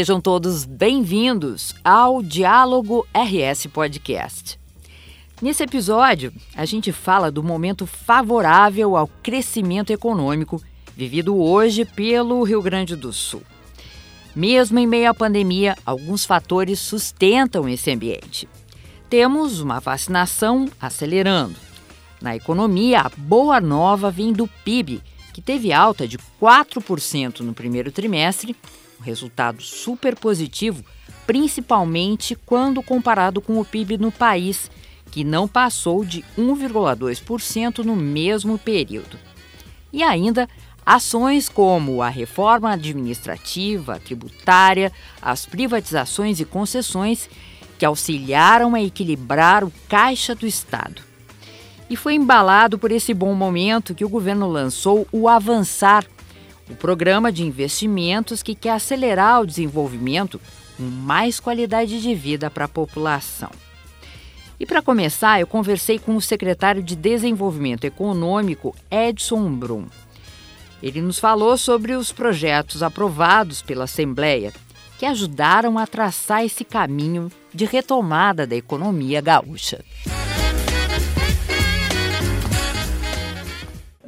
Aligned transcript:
Sejam 0.00 0.18
todos 0.18 0.64
bem-vindos 0.64 1.74
ao 1.84 2.22
Diálogo 2.22 3.06
RS 3.12 3.66
Podcast. 3.66 4.58
Nesse 5.42 5.62
episódio, 5.62 6.32
a 6.56 6.64
gente 6.64 6.90
fala 6.90 7.30
do 7.30 7.42
momento 7.42 7.86
favorável 7.86 8.96
ao 8.96 9.06
crescimento 9.22 9.92
econômico 9.92 10.58
vivido 10.96 11.36
hoje 11.36 11.84
pelo 11.84 12.42
Rio 12.44 12.62
Grande 12.62 12.96
do 12.96 13.12
Sul. 13.12 13.42
Mesmo 14.34 14.78
em 14.78 14.86
meio 14.86 15.10
à 15.10 15.12
pandemia, 15.12 15.76
alguns 15.84 16.24
fatores 16.24 16.78
sustentam 16.78 17.68
esse 17.68 17.90
ambiente. 17.90 18.48
Temos 19.10 19.60
uma 19.60 19.80
vacinação 19.80 20.66
acelerando. 20.80 21.56
Na 22.22 22.34
economia, 22.34 23.02
a 23.02 23.10
boa 23.18 23.60
nova 23.60 24.10
vem 24.10 24.32
do 24.32 24.48
PIB, 24.64 25.02
que 25.40 25.46
teve 25.46 25.72
alta 25.72 26.06
de 26.06 26.18
4% 26.38 27.40
no 27.40 27.54
primeiro 27.54 27.90
trimestre, 27.90 28.54
um 29.00 29.02
resultado 29.02 29.62
super 29.62 30.14
positivo, 30.14 30.84
principalmente 31.26 32.36
quando 32.44 32.82
comparado 32.82 33.40
com 33.40 33.58
o 33.58 33.64
PIB 33.64 33.96
no 33.96 34.12
país, 34.12 34.70
que 35.10 35.24
não 35.24 35.48
passou 35.48 36.04
de 36.04 36.22
1,2% 36.36 37.78
no 37.78 37.96
mesmo 37.96 38.58
período. 38.58 39.18
E 39.90 40.02
ainda 40.02 40.46
ações 40.84 41.48
como 41.48 42.02
a 42.02 42.10
reforma 42.10 42.72
administrativa, 42.72 43.98
tributária, 43.98 44.92
as 45.22 45.46
privatizações 45.46 46.38
e 46.38 46.44
concessões 46.44 47.30
que 47.78 47.86
auxiliaram 47.86 48.74
a 48.74 48.82
equilibrar 48.82 49.64
o 49.64 49.72
caixa 49.88 50.34
do 50.34 50.46
Estado. 50.46 51.09
E 51.90 51.96
foi 51.96 52.14
embalado 52.14 52.78
por 52.78 52.92
esse 52.92 53.12
bom 53.12 53.34
momento 53.34 53.96
que 53.96 54.04
o 54.04 54.08
governo 54.08 54.46
lançou 54.46 55.08
o 55.10 55.28
Avançar, 55.28 56.06
o 56.70 56.76
programa 56.76 57.32
de 57.32 57.44
investimentos 57.44 58.44
que 58.44 58.54
quer 58.54 58.70
acelerar 58.70 59.40
o 59.40 59.46
desenvolvimento 59.46 60.40
com 60.76 60.84
mais 60.84 61.40
qualidade 61.40 62.00
de 62.00 62.14
vida 62.14 62.48
para 62.48 62.66
a 62.66 62.68
população. 62.68 63.50
E 64.60 64.64
para 64.64 64.80
começar, 64.80 65.40
eu 65.40 65.48
conversei 65.48 65.98
com 65.98 66.14
o 66.14 66.20
secretário 66.20 66.80
de 66.80 66.94
Desenvolvimento 66.94 67.84
Econômico, 67.84 68.72
Edson 68.88 69.50
Brum. 69.50 69.86
Ele 70.80 71.02
nos 71.02 71.18
falou 71.18 71.58
sobre 71.58 71.94
os 71.94 72.12
projetos 72.12 72.84
aprovados 72.84 73.62
pela 73.62 73.84
Assembleia 73.84 74.52
que 74.96 75.06
ajudaram 75.06 75.76
a 75.76 75.86
traçar 75.86 76.44
esse 76.44 76.62
caminho 76.62 77.32
de 77.52 77.64
retomada 77.64 78.46
da 78.46 78.54
economia 78.54 79.20
gaúcha. 79.20 79.82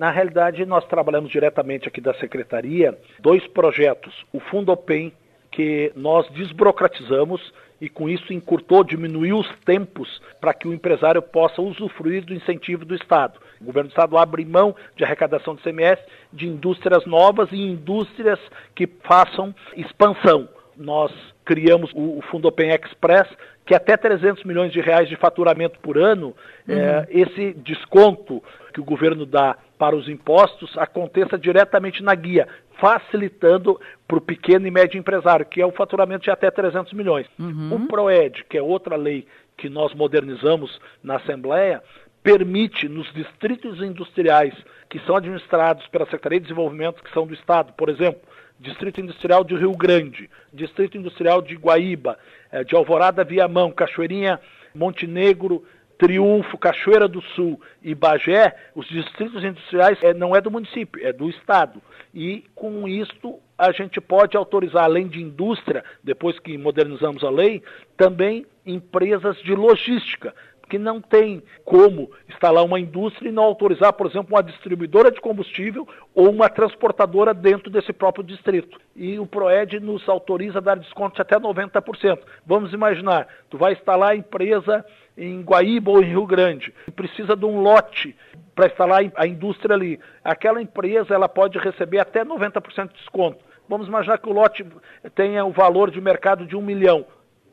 Na 0.02 0.10
realidade, 0.10 0.66
nós 0.66 0.84
trabalhamos 0.86 1.30
diretamente 1.30 1.86
aqui 1.86 2.00
da 2.00 2.12
Secretaria 2.14 2.98
dois 3.20 3.46
projetos. 3.46 4.12
O 4.32 4.40
Fundo 4.40 4.72
Open, 4.72 5.12
que 5.48 5.92
nós 5.94 6.28
desburocratizamos 6.30 7.40
e 7.80 7.88
com 7.88 8.08
isso 8.08 8.32
encurtou, 8.32 8.82
diminuiu 8.82 9.38
os 9.38 9.48
tempos 9.64 10.20
para 10.40 10.52
que 10.52 10.66
o 10.66 10.74
empresário 10.74 11.22
possa 11.22 11.62
usufruir 11.62 12.24
do 12.24 12.34
incentivo 12.34 12.84
do 12.84 12.96
Estado. 12.96 13.38
O 13.60 13.64
governo 13.64 13.90
do 13.90 13.92
Estado 13.92 14.18
abre 14.18 14.44
mão 14.44 14.74
de 14.96 15.04
arrecadação 15.04 15.54
de 15.54 15.62
CMS 15.62 16.00
de 16.32 16.48
indústrias 16.48 17.06
novas 17.06 17.52
e 17.52 17.62
indústrias 17.62 18.40
que 18.74 18.88
façam 19.04 19.54
expansão. 19.76 20.48
Nós 20.76 21.12
criamos 21.44 21.92
o, 21.94 22.20
Fundo 22.22 22.48
Open 22.48 22.70
Express, 22.70 23.28
que 23.64 23.72
até 23.72 23.96
300 23.96 24.42
milhões 24.42 24.72
de 24.72 24.80
reais 24.80 25.08
de 25.08 25.14
faturamento 25.14 25.78
por 25.78 25.96
ano, 25.96 26.34
uhum. 26.68 26.76
é, 26.76 27.06
esse 27.08 27.52
desconto 27.52 28.42
que 28.72 28.80
o 28.80 28.84
governo 28.84 29.24
dá 29.24 29.56
para 29.82 29.96
os 29.96 30.08
impostos 30.08 30.78
aconteça 30.78 31.36
diretamente 31.36 32.04
na 32.04 32.14
guia, 32.14 32.46
facilitando 32.80 33.80
para 34.06 34.16
o 34.16 34.20
pequeno 34.20 34.64
e 34.64 34.70
médio 34.70 34.96
empresário, 34.96 35.44
que 35.44 35.60
é 35.60 35.66
o 35.66 35.72
faturamento 35.72 36.22
de 36.22 36.30
até 36.30 36.52
300 36.52 36.92
milhões. 36.92 37.26
Uhum. 37.36 37.74
O 37.74 37.88
PROED, 37.88 38.44
que 38.48 38.56
é 38.56 38.62
outra 38.62 38.94
lei 38.94 39.26
que 39.56 39.68
nós 39.68 39.92
modernizamos 39.92 40.80
na 41.02 41.16
Assembleia, 41.16 41.82
permite 42.22 42.88
nos 42.88 43.12
distritos 43.12 43.82
industriais 43.82 44.54
que 44.88 45.00
são 45.00 45.16
administrados 45.16 45.84
pela 45.88 46.04
Secretaria 46.04 46.38
de 46.38 46.46
Desenvolvimento, 46.46 47.02
que 47.02 47.12
são 47.12 47.26
do 47.26 47.34
Estado, 47.34 47.72
por 47.72 47.88
exemplo, 47.88 48.20
Distrito 48.60 49.00
Industrial 49.00 49.42
de 49.42 49.56
Rio 49.56 49.72
Grande, 49.76 50.30
Distrito 50.52 50.96
Industrial 50.96 51.42
de 51.42 51.56
Guaíba, 51.56 52.16
eh, 52.52 52.62
de 52.62 52.76
Alvorada 52.76 53.24
Viamão, 53.24 53.72
Cachoeirinha, 53.72 54.38
Montenegro, 54.72 55.64
Triunfo, 55.98 56.58
Cachoeira 56.58 57.06
do 57.06 57.20
Sul 57.20 57.60
e 57.82 57.94
Bagé, 57.94 58.54
os 58.74 58.86
distritos 58.88 59.44
industriais 59.44 59.98
é, 60.02 60.12
não 60.12 60.34
é 60.34 60.40
do 60.40 60.50
município, 60.50 61.04
é 61.06 61.12
do 61.12 61.28
Estado. 61.28 61.80
E 62.14 62.44
com 62.54 62.88
isto 62.88 63.38
a 63.56 63.70
gente 63.70 64.00
pode 64.00 64.36
autorizar, 64.36 64.84
além 64.84 65.06
de 65.06 65.22
indústria, 65.22 65.84
depois 66.02 66.38
que 66.38 66.58
modernizamos 66.58 67.22
a 67.22 67.30
lei, 67.30 67.62
também 67.96 68.44
empresas 68.66 69.36
de 69.42 69.54
logística, 69.54 70.34
que 70.72 70.78
não 70.78 71.02
tem 71.02 71.42
como 71.66 72.10
instalar 72.26 72.64
uma 72.64 72.80
indústria 72.80 73.28
e 73.28 73.32
não 73.32 73.42
autorizar, 73.42 73.92
por 73.92 74.06
exemplo, 74.06 74.34
uma 74.34 74.42
distribuidora 74.42 75.10
de 75.10 75.20
combustível 75.20 75.86
ou 76.14 76.30
uma 76.30 76.48
transportadora 76.48 77.34
dentro 77.34 77.70
desse 77.70 77.92
próprio 77.92 78.24
distrito. 78.24 78.80
E 78.96 79.18
o 79.18 79.26
PROED 79.26 79.80
nos 79.80 80.08
autoriza 80.08 80.58
a 80.58 80.62
dar 80.62 80.78
desconto 80.78 81.16
de 81.16 81.20
até 81.20 81.38
90%. 81.38 82.20
Vamos 82.46 82.72
imaginar, 82.72 83.28
tu 83.50 83.58
vai 83.58 83.74
instalar 83.74 84.12
a 84.12 84.16
empresa 84.16 84.82
em 85.16 85.42
Guaíba 85.42 85.90
ou 85.90 86.02
em 86.02 86.06
Rio 86.06 86.26
Grande, 86.26 86.72
precisa 86.96 87.36
de 87.36 87.44
um 87.44 87.60
lote 87.60 88.16
para 88.54 88.66
instalar 88.66 89.00
a 89.16 89.26
indústria 89.26 89.74
ali. 89.74 90.00
Aquela 90.24 90.60
empresa 90.60 91.14
ela 91.14 91.28
pode 91.28 91.58
receber 91.58 91.98
até 91.98 92.24
90% 92.24 92.88
de 92.88 92.94
desconto. 92.94 93.44
Vamos 93.68 93.88
imaginar 93.88 94.18
que 94.18 94.28
o 94.28 94.32
lote 94.32 94.66
tenha 95.14 95.44
o 95.44 95.52
valor 95.52 95.90
de 95.90 96.00
mercado 96.00 96.46
de 96.46 96.56
um 96.56 96.62
milhão. 96.62 97.06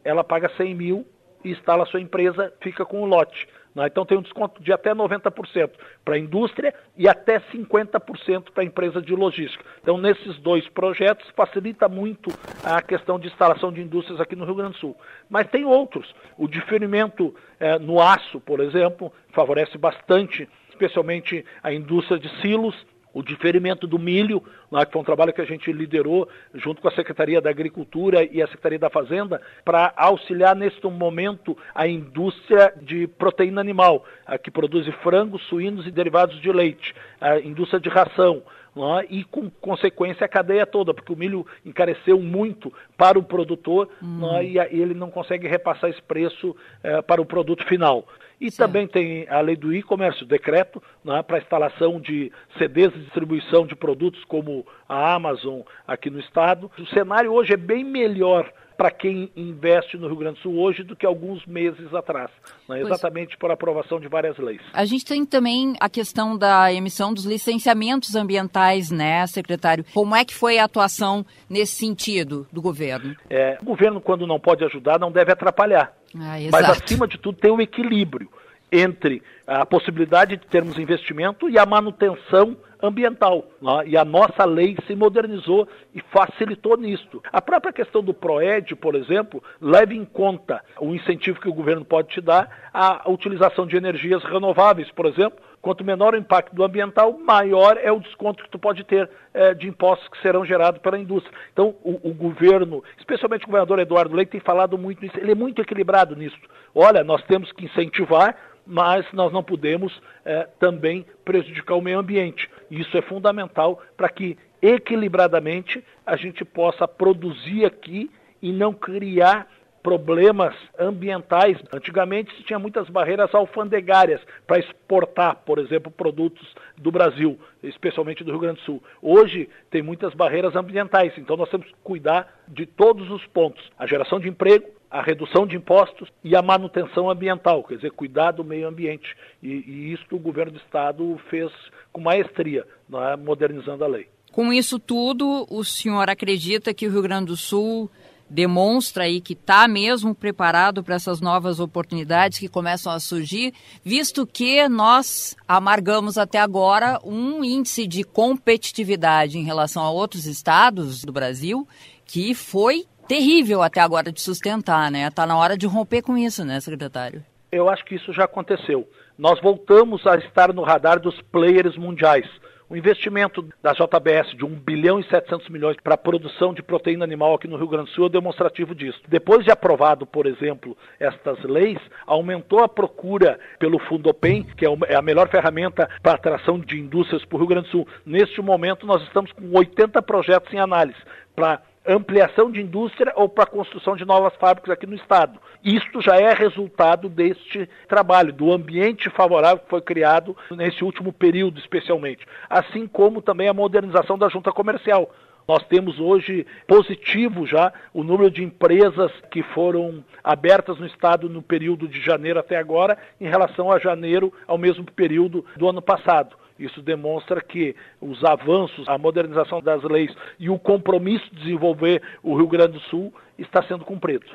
Ela 0.04 0.24
paga 0.24 0.50
100 0.58 0.76
mil 0.76 1.08
e 1.44 1.52
instala 1.52 1.84
a 1.84 1.86
sua 1.86 2.02
empresa, 2.02 2.54
fica 2.62 2.86
com 2.86 3.02
o 3.02 3.06
lote. 3.06 3.48
Né? 3.74 3.88
Então 3.88 4.06
tem 4.06 4.18
um 4.18 4.22
desconto 4.22 4.62
de 4.62 4.72
até 4.72 4.94
90% 4.94 5.72
para 6.04 6.16
a 6.16 6.20
indústria 6.20 6.74
e 6.98 7.08
até 7.08 7.40
50% 7.40 8.52
para 8.52 8.64
a 8.64 8.66
empresa 8.66 9.02
de 9.02 9.14
logística. 9.16 9.64
Então, 9.82 9.98
nesses 9.98 10.38
dois 10.40 10.68
projetos, 10.70 11.30
facilita 11.36 11.88
muito 11.88 12.30
a 12.64 12.82
questão 12.82 13.20
de 13.20 13.28
instalação 13.28 13.72
de 13.72 13.82
indústrias 13.82 14.20
aqui 14.20 14.36
no 14.36 14.46
Rio 14.46 14.56
Grande 14.56 14.74
do 14.74 14.80
Sul. 14.80 14.96
Mas 15.30 15.48
tem 15.48 15.66
outros. 15.66 16.14
O 16.38 16.48
diferimento 16.48 17.34
eh, 17.60 17.80
no 17.80 18.02
aço, 18.02 18.40
por 18.40 18.60
exemplo, 18.60 19.12
favorece 19.32 19.78
bastante, 19.78 20.48
especialmente 20.70 21.46
a 21.62 21.72
indústria 21.72 22.20
de 22.20 22.30
silos 22.42 22.76
o 23.20 23.24
diferimento 23.24 23.86
do 23.86 24.00
milho, 24.00 24.42
né, 24.72 24.86
que 24.86 24.94
foi 24.94 25.02
um 25.02 25.06
trabalho 25.06 25.34
que 25.34 25.42
a 25.42 25.46
gente 25.46 25.70
liderou 25.74 26.30
junto 26.56 26.82
com 26.82 26.88
a 26.88 26.92
Secretaria 26.92 27.42
da 27.42 27.50
Agricultura 27.50 28.24
e 28.24 28.42
a 28.42 28.48
Secretaria 28.48 28.80
da 28.80 28.90
Fazenda, 28.90 29.42
para 29.66 29.94
auxiliar 29.98 30.56
neste 30.56 30.88
momento 30.88 31.58
a 31.76 31.86
indústria 31.86 32.74
de 32.82 33.08
proteína 33.08 33.60
animal, 33.60 34.06
que 34.42 34.50
produz 34.50 34.88
frangos, 35.04 35.44
suínos 35.48 35.86
e 35.86 35.92
derivados 35.92 36.40
de 36.42 36.50
leite, 36.50 36.96
a 37.20 37.40
indústria 37.40 37.80
de 37.80 37.90
ração. 37.90 38.42
Né, 38.74 39.08
e 39.10 39.24
com 39.26 39.50
consequência 39.50 40.26
a 40.26 40.30
cadeia 40.30 40.66
toda, 40.66 40.94
porque 40.94 41.12
o 41.12 41.18
milho 41.18 41.46
encareceu 41.66 42.20
muito 42.22 42.72
para 42.96 43.20
o 43.20 43.24
produtor 43.24 43.90
hum. 44.02 44.32
né, 44.32 44.46
e, 44.46 44.58
ele 44.60 44.94
não 44.94 45.10
consegue 45.10 45.48
repassar 45.48 45.90
esse 45.90 46.02
preço 46.04 46.56
eh, 46.84 47.02
para 47.02 47.20
o 47.20 47.26
produto 47.26 47.66
final. 47.66 48.06
E 48.40 48.50
certo. 48.50 48.68
também 48.68 48.88
tem 48.88 49.28
a 49.30 49.42
lei 49.42 49.56
do 49.56 49.74
e-commerce, 49.74 50.24
o 50.24 50.28
decreto, 50.28 50.82
né, 51.04 51.22
para 51.22 51.40
instalação 51.40 52.00
de 52.00 52.32
CDs 52.58 52.94
de 52.94 53.04
distribuição 53.04 53.66
de 53.66 53.76
produtos 53.76 54.24
como 54.26 54.66
a 54.88 55.14
Amazon 55.14 55.62
aqui 55.88 56.10
no 56.10 56.20
estado. 56.20 56.72
O 56.78 56.86
cenário 56.88 57.34
hoje 57.34 57.54
é 57.54 57.58
bem 57.58 57.84
melhor 57.84 58.52
para 58.80 58.92
quem 58.92 59.30
investe 59.36 59.98
no 59.98 60.08
Rio 60.08 60.16
Grande 60.16 60.38
do 60.38 60.44
Sul 60.44 60.58
hoje 60.58 60.84
do 60.84 60.96
que 60.96 61.06
alguns 61.06 61.46
meses 61.46 61.94
atrás, 61.94 62.32
né? 62.70 62.80
exatamente 62.80 63.38
por 63.38 63.52
aprovação 63.52 64.00
de 64.00 64.08
várias 64.08 64.38
leis. 64.38 64.62
A 64.72 64.86
gente 64.86 65.04
tem 65.04 65.26
também 65.26 65.76
a 65.82 65.90
questão 65.90 66.38
da 66.38 66.72
emissão 66.72 67.14
dos 67.14 67.26
licenciamentos 67.26 68.16
ambientais, 68.16 68.90
né, 68.90 69.28
secretário? 69.28 69.84
Como 69.94 70.16
é 70.16 70.24
que 70.24 70.34
foi 70.34 70.60
a 70.60 70.64
atuação 70.64 71.26
nesse 71.50 71.74
sentido 71.74 72.48
do 72.54 72.62
governo? 72.62 73.18
É, 73.30 73.58
o 73.62 73.66
governo, 73.66 74.00
quando 74.00 74.26
não 74.26 74.40
pode 74.40 74.64
ajudar, 74.64 74.98
não 74.98 75.12
deve 75.12 75.34
atrapalhar. 75.34 75.99
Ah, 76.16 76.38
Mas, 76.52 76.70
acima 76.70 77.08
de 77.08 77.18
tudo, 77.18 77.38
tem 77.38 77.52
um 77.52 77.62
equilíbrio 77.62 78.30
entre 78.72 79.22
a 79.50 79.66
possibilidade 79.66 80.38
de 80.38 80.46
termos 80.46 80.78
investimento 80.78 81.50
e 81.50 81.58
a 81.58 81.66
manutenção 81.66 82.56
ambiental. 82.82 83.46
Né? 83.60 83.88
E 83.88 83.98
a 83.98 84.06
nossa 84.06 84.46
lei 84.46 84.78
se 84.86 84.96
modernizou 84.96 85.68
e 85.94 86.02
facilitou 86.14 86.78
nisto. 86.78 87.22
A 87.32 87.42
própria 87.42 87.74
questão 87.74 88.04
do 88.04 88.14
PROED, 88.14 88.76
por 88.76 88.94
exemplo, 88.94 89.44
leva 89.60 89.94
em 89.94 90.06
conta 90.06 90.64
o 90.80 90.94
incentivo 90.94 91.42
que 91.42 91.50
o 91.50 91.54
governo 91.54 91.84
pode 91.84 92.10
te 92.10 92.22
dar 92.22 92.70
à 92.72 93.10
utilização 93.10 93.66
de 93.66 93.76
energias 93.76 94.24
renováveis, 94.24 94.90
por 94.92 95.08
exemplo. 95.08 95.40
Quanto 95.62 95.84
menor 95.84 96.14
o 96.14 96.18
impacto 96.18 96.56
do 96.56 96.64
ambiental, 96.64 97.20
maior 97.20 97.78
é 97.82 97.92
o 97.92 98.00
desconto 98.00 98.44
que 98.44 98.50
tu 98.50 98.58
pode 98.58 98.86
ter 98.86 99.10
é, 99.34 99.54
de 99.54 99.68
impostos 99.68 100.08
que 100.08 100.22
serão 100.22 100.46
gerados 100.46 100.80
pela 100.80 100.98
indústria. 100.98 101.38
Então, 101.52 101.76
o, 101.84 102.12
o, 102.12 102.14
governo, 102.14 102.82
especialmente 102.98 103.44
o 103.44 103.48
governador 103.48 103.80
Eduardo 103.80 104.16
Leite, 104.16 104.32
tem 104.32 104.40
falado 104.40 104.78
muito 104.78 105.02
nisso. 105.02 105.20
Ele 105.20 105.34
é 105.34 105.36
muito 105.36 105.62
equilibrado 105.62 106.16
nisso. 106.16 106.38
Olha, 106.74 107.04
nós 107.04 107.22
temos 107.24 107.52
que 107.52 107.66
incentivar 107.66 108.38
mas 108.72 109.04
nós 109.14 109.34
não 109.34 109.39
podemos 109.44 110.02
é, 110.26 110.48
também 110.60 111.06
prejudicar 111.24 111.76
o 111.76 111.82
meio 111.82 112.00
ambiente. 112.00 112.50
Isso 112.70 112.98
é 112.98 113.02
fundamental 113.02 113.82
para 113.96 114.10
que 114.10 114.38
equilibradamente 114.62 115.84
a 116.06 116.16
gente 116.16 116.44
possa 116.44 116.88
produzir 116.88 117.66
aqui 117.66 118.10
e 118.42 118.52
não 118.52 118.74
criar 118.74 119.48
problemas 119.82 120.56
ambientais. 120.78 121.58
Antigamente 121.74 122.36
se 122.36 122.44
tinha 122.44 122.60
muitas 122.60 122.90
barreiras 122.90 123.34
alfandegárias 123.34 124.22
para 124.46 124.60
exportar, 124.60 125.38
por 125.46 125.60
exemplo, 125.60 125.92
produtos 125.92 126.48
do 126.78 126.92
Brasil, 126.92 127.40
especialmente 127.64 128.24
do 128.24 128.32
Rio 128.32 128.40
Grande 128.40 128.60
do 128.60 128.66
Sul. 128.66 128.84
Hoje 129.02 129.50
tem 129.70 129.82
muitas 129.82 130.14
barreiras 130.14 130.56
ambientais, 130.56 131.14
então 131.18 131.38
nós 131.38 131.50
temos 131.50 131.68
que 131.68 131.76
cuidar 131.84 132.28
de 132.48 132.66
todos 132.66 133.10
os 133.10 133.26
pontos: 133.28 133.64
a 133.78 133.86
geração 133.86 134.20
de 134.20 134.30
emprego, 134.30 134.68
a 134.90 135.02
redução 135.02 135.46
de 135.46 135.56
impostos 135.56 136.10
e 136.24 136.36
a 136.36 136.42
manutenção 136.42 137.10
ambiental, 137.10 137.64
quer 137.64 137.76
dizer, 137.76 137.92
cuidar 137.92 138.32
do 138.32 138.44
meio 138.44 138.68
ambiente. 138.68 139.16
E, 139.42 139.48
e 139.48 139.94
isso 139.94 140.04
o 140.12 140.20
governo 140.20 140.54
do 140.54 140.60
estado 140.60 141.20
fez 141.30 141.52
com 141.92 142.02
maestria, 142.02 142.66
é? 142.94 143.16
modernizando 143.16 143.84
a 143.84 143.88
lei. 143.88 144.08
Com 144.32 144.54
isso 144.54 144.80
tudo, 144.80 145.48
o 145.50 145.64
senhor 145.64 146.10
acredita 146.10 146.74
que 146.74 146.88
o 146.88 146.92
Rio 146.92 147.02
Grande 147.02 147.28
do 147.28 147.38
Sul 147.38 147.90
demonstra 148.30 149.06
aí 149.06 149.20
que 149.20 149.34
está 149.34 149.68
mesmo 149.68 150.14
preparado 150.14 150.84
para 150.84 150.96
essas 150.96 151.20
novas 151.20 151.60
oportunidades 151.60 152.38
que 152.38 152.48
começam 152.48 152.92
a 152.92 153.00
surgir, 153.00 153.54
visto 153.84 154.28
que 154.28 154.68
nós 154.68 155.36
amargamos 155.48 156.18
até 156.18 156.40
agora 156.40 157.00
um 157.04 157.44
índice 157.44 157.88
de 157.88 158.04
competitividade 158.04 159.38
em 159.38 159.44
relação 159.44 159.84
a 159.84 159.90
outros 159.90 160.26
estados 160.26 161.04
do 161.04 161.12
Brasil 161.12 161.68
que 162.06 162.34
foi 162.34 162.86
terrível 163.08 163.62
até 163.62 163.82
agora 163.82 164.12
de 164.12 164.22
sustentar, 164.22 164.92
né? 164.92 165.08
Está 165.08 165.26
na 165.26 165.38
hora 165.38 165.58
de 165.58 165.66
romper 165.66 166.02
com 166.02 166.18
isso, 166.18 166.46
né, 166.46 166.60
secretário? 166.60 167.24
Eu 167.52 167.68
acho 167.68 167.84
que 167.86 167.96
isso 167.96 168.14
já 168.14 168.26
aconteceu. 168.26 168.88
Nós 169.18 169.42
voltamos 169.42 170.06
a 170.06 170.16
estar 170.16 170.54
no 170.54 170.64
radar 170.64 171.00
dos 171.00 171.20
players 171.32 171.76
mundiais. 171.76 172.28
O 172.70 172.78
investimento 172.78 173.44
da 173.64 173.74
JBS 173.74 174.38
de 174.38 174.46
1 174.46 174.50
bilhão 174.60 175.00
e 175.00 175.04
700 175.06 175.50
milhões 175.50 175.76
para 175.84 175.96
a 175.96 175.98
produção 175.98 176.54
de 176.54 176.62
proteína 176.62 177.04
animal 177.04 177.34
aqui 177.34 177.48
no 177.48 177.58
Rio 177.58 177.68
Grande 177.68 177.90
do 177.90 177.96
Sul 177.96 178.06
é 178.06 178.10
demonstrativo 178.10 178.76
disso. 178.76 179.02
Depois 179.08 179.44
de 179.44 179.50
aprovado, 179.50 180.06
por 180.06 180.28
exemplo, 180.28 180.78
estas 181.00 181.42
leis, 181.44 181.80
aumentou 182.06 182.60
a 182.60 182.70
procura 182.70 183.40
pelo 183.58 183.80
Fundopem, 183.80 184.44
que 184.56 184.68
é, 184.68 184.70
é 184.88 184.96
a 184.96 185.02
melhor 185.02 185.28
ferramenta 185.30 185.90
para 186.04 186.14
atração 186.14 186.60
de 186.60 186.80
indústrias 186.80 187.26
para 187.26 187.38
o 187.38 187.40
Rio 187.40 187.48
Grande 187.48 187.70
do 187.70 187.72
Sul. 187.72 187.88
Neste 188.06 188.40
momento, 188.40 188.86
nós 188.86 189.02
estamos 189.02 189.32
com 189.32 189.50
80 189.52 190.00
projetos 190.04 190.54
em 190.54 190.60
análise 190.60 191.00
para 191.36 191.64
ampliação 191.94 192.52
de 192.52 192.62
indústria 192.62 193.12
ou 193.16 193.28
para 193.28 193.46
a 193.46 193.48
construção 193.48 193.96
de 193.96 194.06
novas 194.06 194.36
fábricas 194.36 194.72
aqui 194.72 194.86
no 194.86 194.96
estado. 194.96 195.40
Isto 195.64 196.02
já 196.02 196.18
é 196.18 196.34
resultado 196.34 197.10
deste 197.10 197.68
trabalho, 197.88 198.32
do 198.32 198.52
ambiente 198.52 199.10
favorável 199.10 199.60
que 199.60 199.70
foi 199.70 199.82
criado 199.82 200.36
nesse 200.52 200.84
último 200.84 201.12
período, 201.12 201.60
especialmente. 201.60 202.26
Assim 202.50 202.88
como 202.88 203.22
também 203.22 203.50
a 203.50 203.54
modernização 203.54 204.18
da 204.18 204.30
junta 204.30 204.52
comercial. 204.52 205.12
Nós 205.48 205.64
temos 205.64 206.00
hoje 206.00 206.46
positivo 206.68 207.48
já 207.48 207.74
o 207.92 208.04
número 208.04 208.30
de 208.30 208.44
empresas 208.44 209.12
que 209.32 209.42
foram 209.42 210.06
abertas 210.24 210.78
no 210.78 210.86
estado 210.86 211.28
no 211.28 211.42
período 211.42 211.88
de 211.88 212.00
janeiro 212.00 212.38
até 212.38 212.56
agora, 212.56 212.96
em 213.20 213.28
relação 213.28 213.72
a 213.72 213.80
janeiro, 213.80 214.32
ao 214.46 214.60
mesmo 214.60 214.86
período 214.86 215.44
do 215.58 215.68
ano 215.68 215.82
passado. 215.82 216.38
Isso 216.60 216.82
demonstra 216.82 217.42
que 217.42 217.74
os 218.02 218.22
avanços, 218.26 218.88
a 218.90 218.98
modernização 218.98 219.62
das 219.62 219.82
leis 219.84 220.14
e 220.38 220.50
o 220.50 220.60
compromisso 220.60 221.24
de 221.34 221.44
desenvolver 221.44 222.02
o 222.22 222.36
Rio 222.36 222.48
Grande 222.48 222.74
do 222.74 222.80
Sul 222.82 223.14
está 223.38 223.64
sendo 223.64 223.86
cumprido. 223.86 224.26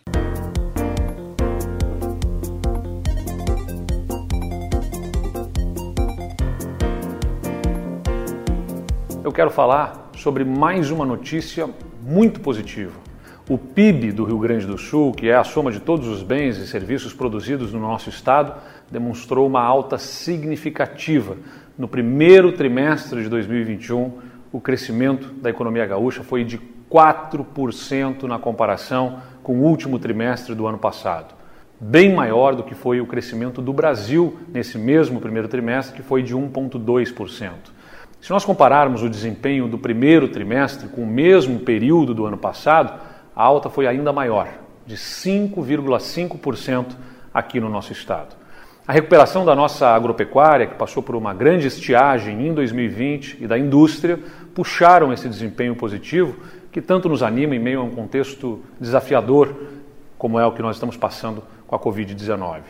Eu 9.23 9.33
quero 9.33 9.51
falar 9.51 10.11
sobre 10.17 10.45
mais 10.45 10.91
uma 10.91 11.05
notícia 11.05 11.69
muito 12.01 12.41
positiva. 12.41 13.05
O 13.47 13.59
PIB 13.59 14.13
do 14.13 14.25
Rio 14.25 14.39
Grande 14.39 14.67
do 14.67 14.79
Sul, 14.79 15.13
que 15.13 15.29
é 15.29 15.35
a 15.35 15.45
soma 15.45 15.71
de 15.71 15.79
todos 15.79 16.09
os 16.09 16.23
bens 16.23 16.57
e 16.57 16.67
serviços 16.67 17.13
produzidos 17.13 17.75
no 17.75 17.79
nosso 17.79 18.09
estado, 18.09 18.59
demonstrou 18.91 19.47
uma 19.47 19.63
alta 19.63 19.99
significativa 19.99 21.37
no 21.77 21.89
primeiro 21.89 22.53
trimestre 22.53 23.23
de 23.23 23.29
2021, 23.29 24.13
o 24.53 24.61
crescimento 24.61 25.29
da 25.35 25.51
economia 25.51 25.85
gaúcha 25.85 26.23
foi 26.23 26.45
de 26.45 26.61
4% 26.89 28.23
na 28.25 28.39
comparação 28.39 29.21
com 29.43 29.59
o 29.59 29.63
último 29.65 29.99
trimestre 29.99 30.55
do 30.55 30.67
ano 30.67 30.79
passado. 30.79 31.35
Bem 31.81 32.15
maior 32.15 32.55
do 32.55 32.63
que 32.63 32.75
foi 32.75 33.01
o 33.01 33.07
crescimento 33.07 33.61
do 33.61 33.73
Brasil 33.73 34.39
nesse 34.49 34.79
mesmo 34.79 35.21
primeiro 35.21 35.49
trimestre, 35.49 35.97
que 35.97 36.03
foi 36.03 36.23
de 36.23 36.37
1,2%. 36.37 37.51
Se 38.21 38.31
nós 38.31 38.45
compararmos 38.45 39.03
o 39.03 39.11
desempenho 39.11 39.67
do 39.67 39.77
primeiro 39.77 40.29
trimestre 40.29 40.89
com 40.89 41.03
o 41.03 41.07
mesmo 41.07 41.59
período 41.59 42.15
do 42.15 42.25
ano 42.25 42.39
passado, 42.39 43.01
a 43.35 43.43
alta 43.43 43.69
foi 43.69 43.89
ainda 43.89 44.13
maior, 44.13 44.49
de 44.87 44.97
5,5% 44.97 46.95
aqui 47.35 47.59
no 47.59 47.69
nosso 47.69 47.93
estado. 47.93 48.44
A 48.87 48.93
recuperação 48.93 49.47
da 49.47 49.57
nossa 49.57 49.89
agropecuária, 49.89 50.67
que 50.67 50.75
passou 50.75 51.03
por 51.03 51.17
uma 51.17 51.33
grande 51.33 51.67
estiagem 51.67 52.47
em 52.47 52.53
2020, 52.53 53.39
e 53.41 53.47
da 53.47 53.59
indústria, 53.59 54.19
puxaram 54.55 55.11
esse 55.11 55.27
desempenho 55.27 55.75
positivo 55.75 56.37
que 56.71 56.83
tanto 56.83 57.09
nos 57.09 57.23
anima 57.23 57.57
em 57.57 57.59
meio 57.59 57.81
a 57.81 57.83
um 57.83 57.91
contexto 57.91 58.61
desafiador 58.79 59.55
como 60.19 60.39
é 60.39 60.45
o 60.45 60.53
que 60.53 60.61
nós 60.61 60.77
estamos 60.77 60.99
passando 60.99 61.43
com 61.67 61.75
a 61.75 61.79
Covid-19. 61.79 62.61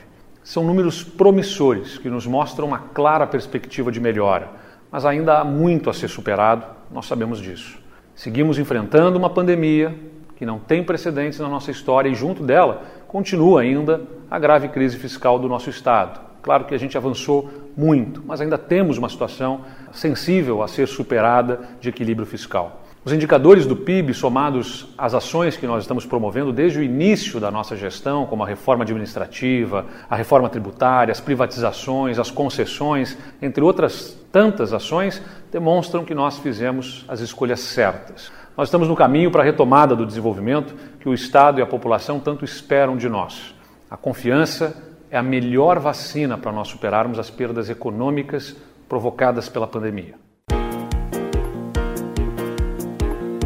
São 0.44 0.62
números 0.62 1.02
promissores 1.02 1.98
que 1.98 2.08
nos 2.08 2.28
mostram 2.28 2.68
uma 2.68 2.78
clara 2.78 3.26
perspectiva 3.26 3.90
de 3.90 3.98
melhora, 3.98 4.50
mas 4.92 5.04
ainda 5.04 5.40
há 5.40 5.44
muito 5.44 5.90
a 5.90 5.92
ser 5.92 6.06
superado, 6.06 6.64
nós 6.92 7.06
sabemos 7.06 7.40
disso. 7.40 7.76
Seguimos 8.14 8.56
enfrentando 8.56 9.18
uma 9.18 9.30
pandemia 9.30 9.92
que 10.36 10.46
não 10.46 10.60
tem 10.60 10.84
precedentes 10.84 11.40
na 11.40 11.48
nossa 11.48 11.72
história 11.72 12.08
e, 12.08 12.14
junto 12.14 12.44
dela, 12.44 12.82
continua 13.08 13.62
ainda 13.62 14.00
a 14.34 14.38
grave 14.40 14.66
crise 14.66 14.96
fiscal 14.96 15.38
do 15.38 15.48
nosso 15.48 15.70
Estado. 15.70 16.18
Claro 16.42 16.64
que 16.64 16.74
a 16.74 16.78
gente 16.78 16.98
avançou 16.98 17.48
muito, 17.76 18.20
mas 18.26 18.40
ainda 18.40 18.58
temos 18.58 18.98
uma 18.98 19.08
situação 19.08 19.60
sensível 19.92 20.60
a 20.60 20.66
ser 20.66 20.88
superada 20.88 21.60
de 21.80 21.88
equilíbrio 21.88 22.26
fiscal. 22.26 22.82
Os 23.04 23.12
indicadores 23.12 23.64
do 23.64 23.76
PIB, 23.76 24.12
somados 24.12 24.92
às 24.98 25.14
ações 25.14 25.56
que 25.56 25.68
nós 25.68 25.84
estamos 25.84 26.04
promovendo 26.04 26.52
desde 26.52 26.80
o 26.80 26.82
início 26.82 27.38
da 27.38 27.48
nossa 27.48 27.76
gestão, 27.76 28.26
como 28.26 28.42
a 28.42 28.46
reforma 28.46 28.82
administrativa, 28.82 29.86
a 30.10 30.16
reforma 30.16 30.48
tributária, 30.48 31.12
as 31.12 31.20
privatizações, 31.20 32.18
as 32.18 32.32
concessões, 32.32 33.16
entre 33.40 33.62
outras 33.62 34.18
tantas 34.32 34.72
ações, 34.72 35.22
demonstram 35.52 36.04
que 36.04 36.12
nós 36.14 36.38
fizemos 36.38 37.04
as 37.06 37.20
escolhas 37.20 37.60
certas. 37.60 38.32
Nós 38.56 38.66
estamos 38.66 38.88
no 38.88 38.96
caminho 38.96 39.30
para 39.30 39.42
a 39.42 39.44
retomada 39.44 39.94
do 39.94 40.04
desenvolvimento 40.04 40.74
que 40.98 41.08
o 41.08 41.14
Estado 41.14 41.60
e 41.60 41.62
a 41.62 41.66
população 41.66 42.18
tanto 42.18 42.44
esperam 42.44 42.96
de 42.96 43.08
nós. 43.08 43.53
A 43.94 43.96
confiança 43.96 44.74
é 45.08 45.16
a 45.16 45.22
melhor 45.22 45.78
vacina 45.78 46.36
para 46.36 46.50
nós 46.50 46.66
superarmos 46.66 47.16
as 47.16 47.30
perdas 47.30 47.70
econômicas 47.70 48.56
provocadas 48.88 49.48
pela 49.48 49.68
pandemia. 49.68 50.16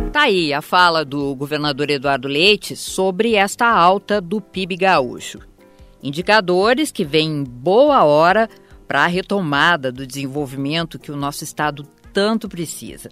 Está 0.06 0.22
aí 0.22 0.54
a 0.54 0.62
fala 0.62 1.04
do 1.04 1.34
governador 1.34 1.90
Eduardo 1.90 2.26
Leite 2.26 2.74
sobre 2.76 3.34
esta 3.34 3.66
alta 3.70 4.22
do 4.22 4.40
PIB 4.40 4.78
gaúcho. 4.78 5.38
Indicadores 6.02 6.90
que 6.90 7.04
vêm 7.04 7.28
em 7.28 7.44
boa 7.44 8.04
hora 8.04 8.48
para 8.86 9.04
a 9.04 9.06
retomada 9.06 9.92
do 9.92 10.06
desenvolvimento 10.06 10.98
que 10.98 11.12
o 11.12 11.16
nosso 11.16 11.44
estado 11.44 11.86
tanto 12.10 12.48
precisa. 12.48 13.10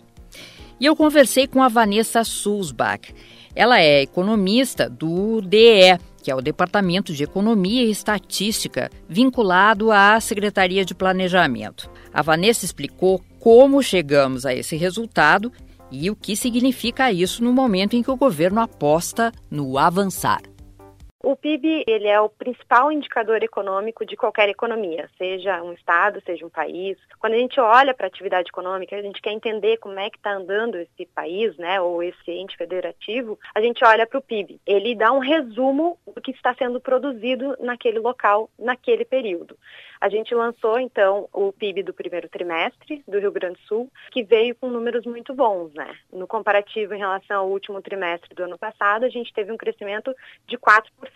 E 0.80 0.86
eu 0.86 0.96
conversei 0.96 1.46
com 1.46 1.62
a 1.62 1.68
Vanessa 1.68 2.24
Sulzbach. 2.24 3.14
Ela 3.54 3.78
é 3.78 4.00
economista 4.00 4.88
do 4.88 5.42
DE, 5.42 5.98
que 6.26 6.30
é 6.32 6.34
o 6.34 6.40
Departamento 6.40 7.14
de 7.14 7.22
Economia 7.22 7.84
e 7.84 7.90
Estatística, 7.92 8.90
vinculado 9.08 9.92
à 9.92 10.18
Secretaria 10.18 10.84
de 10.84 10.92
Planejamento. 10.92 11.88
A 12.12 12.20
Vanessa 12.20 12.64
explicou 12.64 13.22
como 13.38 13.80
chegamos 13.80 14.44
a 14.44 14.52
esse 14.52 14.74
resultado 14.74 15.52
e 15.88 16.10
o 16.10 16.16
que 16.16 16.34
significa 16.34 17.12
isso 17.12 17.44
no 17.44 17.52
momento 17.52 17.94
em 17.94 18.02
que 18.02 18.10
o 18.10 18.16
governo 18.16 18.60
aposta 18.60 19.30
no 19.48 19.78
avançar. 19.78 20.42
O 21.28 21.34
PIB 21.34 21.82
ele 21.88 22.06
é 22.06 22.20
o 22.20 22.28
principal 22.28 22.92
indicador 22.92 23.42
econômico 23.42 24.06
de 24.06 24.16
qualquer 24.16 24.48
economia, 24.48 25.10
seja 25.18 25.60
um 25.60 25.72
estado, 25.72 26.22
seja 26.24 26.46
um 26.46 26.48
país. 26.48 26.96
Quando 27.18 27.32
a 27.32 27.36
gente 27.36 27.58
olha 27.58 27.92
para 27.92 28.06
a 28.06 28.08
atividade 28.08 28.48
econômica, 28.48 28.94
a 28.94 29.02
gente 29.02 29.20
quer 29.20 29.32
entender 29.32 29.78
como 29.78 29.98
é 29.98 30.08
que 30.08 30.18
está 30.18 30.32
andando 30.32 30.76
esse 30.76 31.04
país, 31.04 31.56
né, 31.56 31.80
ou 31.80 32.00
esse 32.00 32.30
ente 32.30 32.56
federativo, 32.56 33.36
a 33.52 33.60
gente 33.60 33.84
olha 33.84 34.06
para 34.06 34.20
o 34.20 34.22
PIB. 34.22 34.60
Ele 34.64 34.94
dá 34.94 35.10
um 35.10 35.18
resumo 35.18 35.98
do 36.14 36.20
que 36.20 36.30
está 36.30 36.54
sendo 36.54 36.80
produzido 36.80 37.56
naquele 37.58 37.98
local, 37.98 38.48
naquele 38.56 39.04
período. 39.04 39.58
A 40.00 40.08
gente 40.08 40.32
lançou, 40.32 40.78
então, 40.78 41.28
o 41.32 41.52
PIB 41.52 41.82
do 41.82 41.92
primeiro 41.92 42.28
trimestre 42.28 43.02
do 43.08 43.18
Rio 43.18 43.32
Grande 43.32 43.58
do 43.62 43.66
Sul, 43.66 43.90
que 44.12 44.22
veio 44.22 44.54
com 44.54 44.68
números 44.68 45.04
muito 45.06 45.34
bons, 45.34 45.72
né? 45.72 45.90
No 46.12 46.26
comparativo 46.26 46.94
em 46.94 46.98
relação 46.98 47.40
ao 47.40 47.48
último 47.48 47.80
trimestre 47.82 48.32
do 48.34 48.44
ano 48.44 48.58
passado, 48.58 49.04
a 49.04 49.08
gente 49.08 49.32
teve 49.32 49.50
um 49.50 49.56
crescimento 49.56 50.14
de 50.46 50.56
4%. 50.58 51.15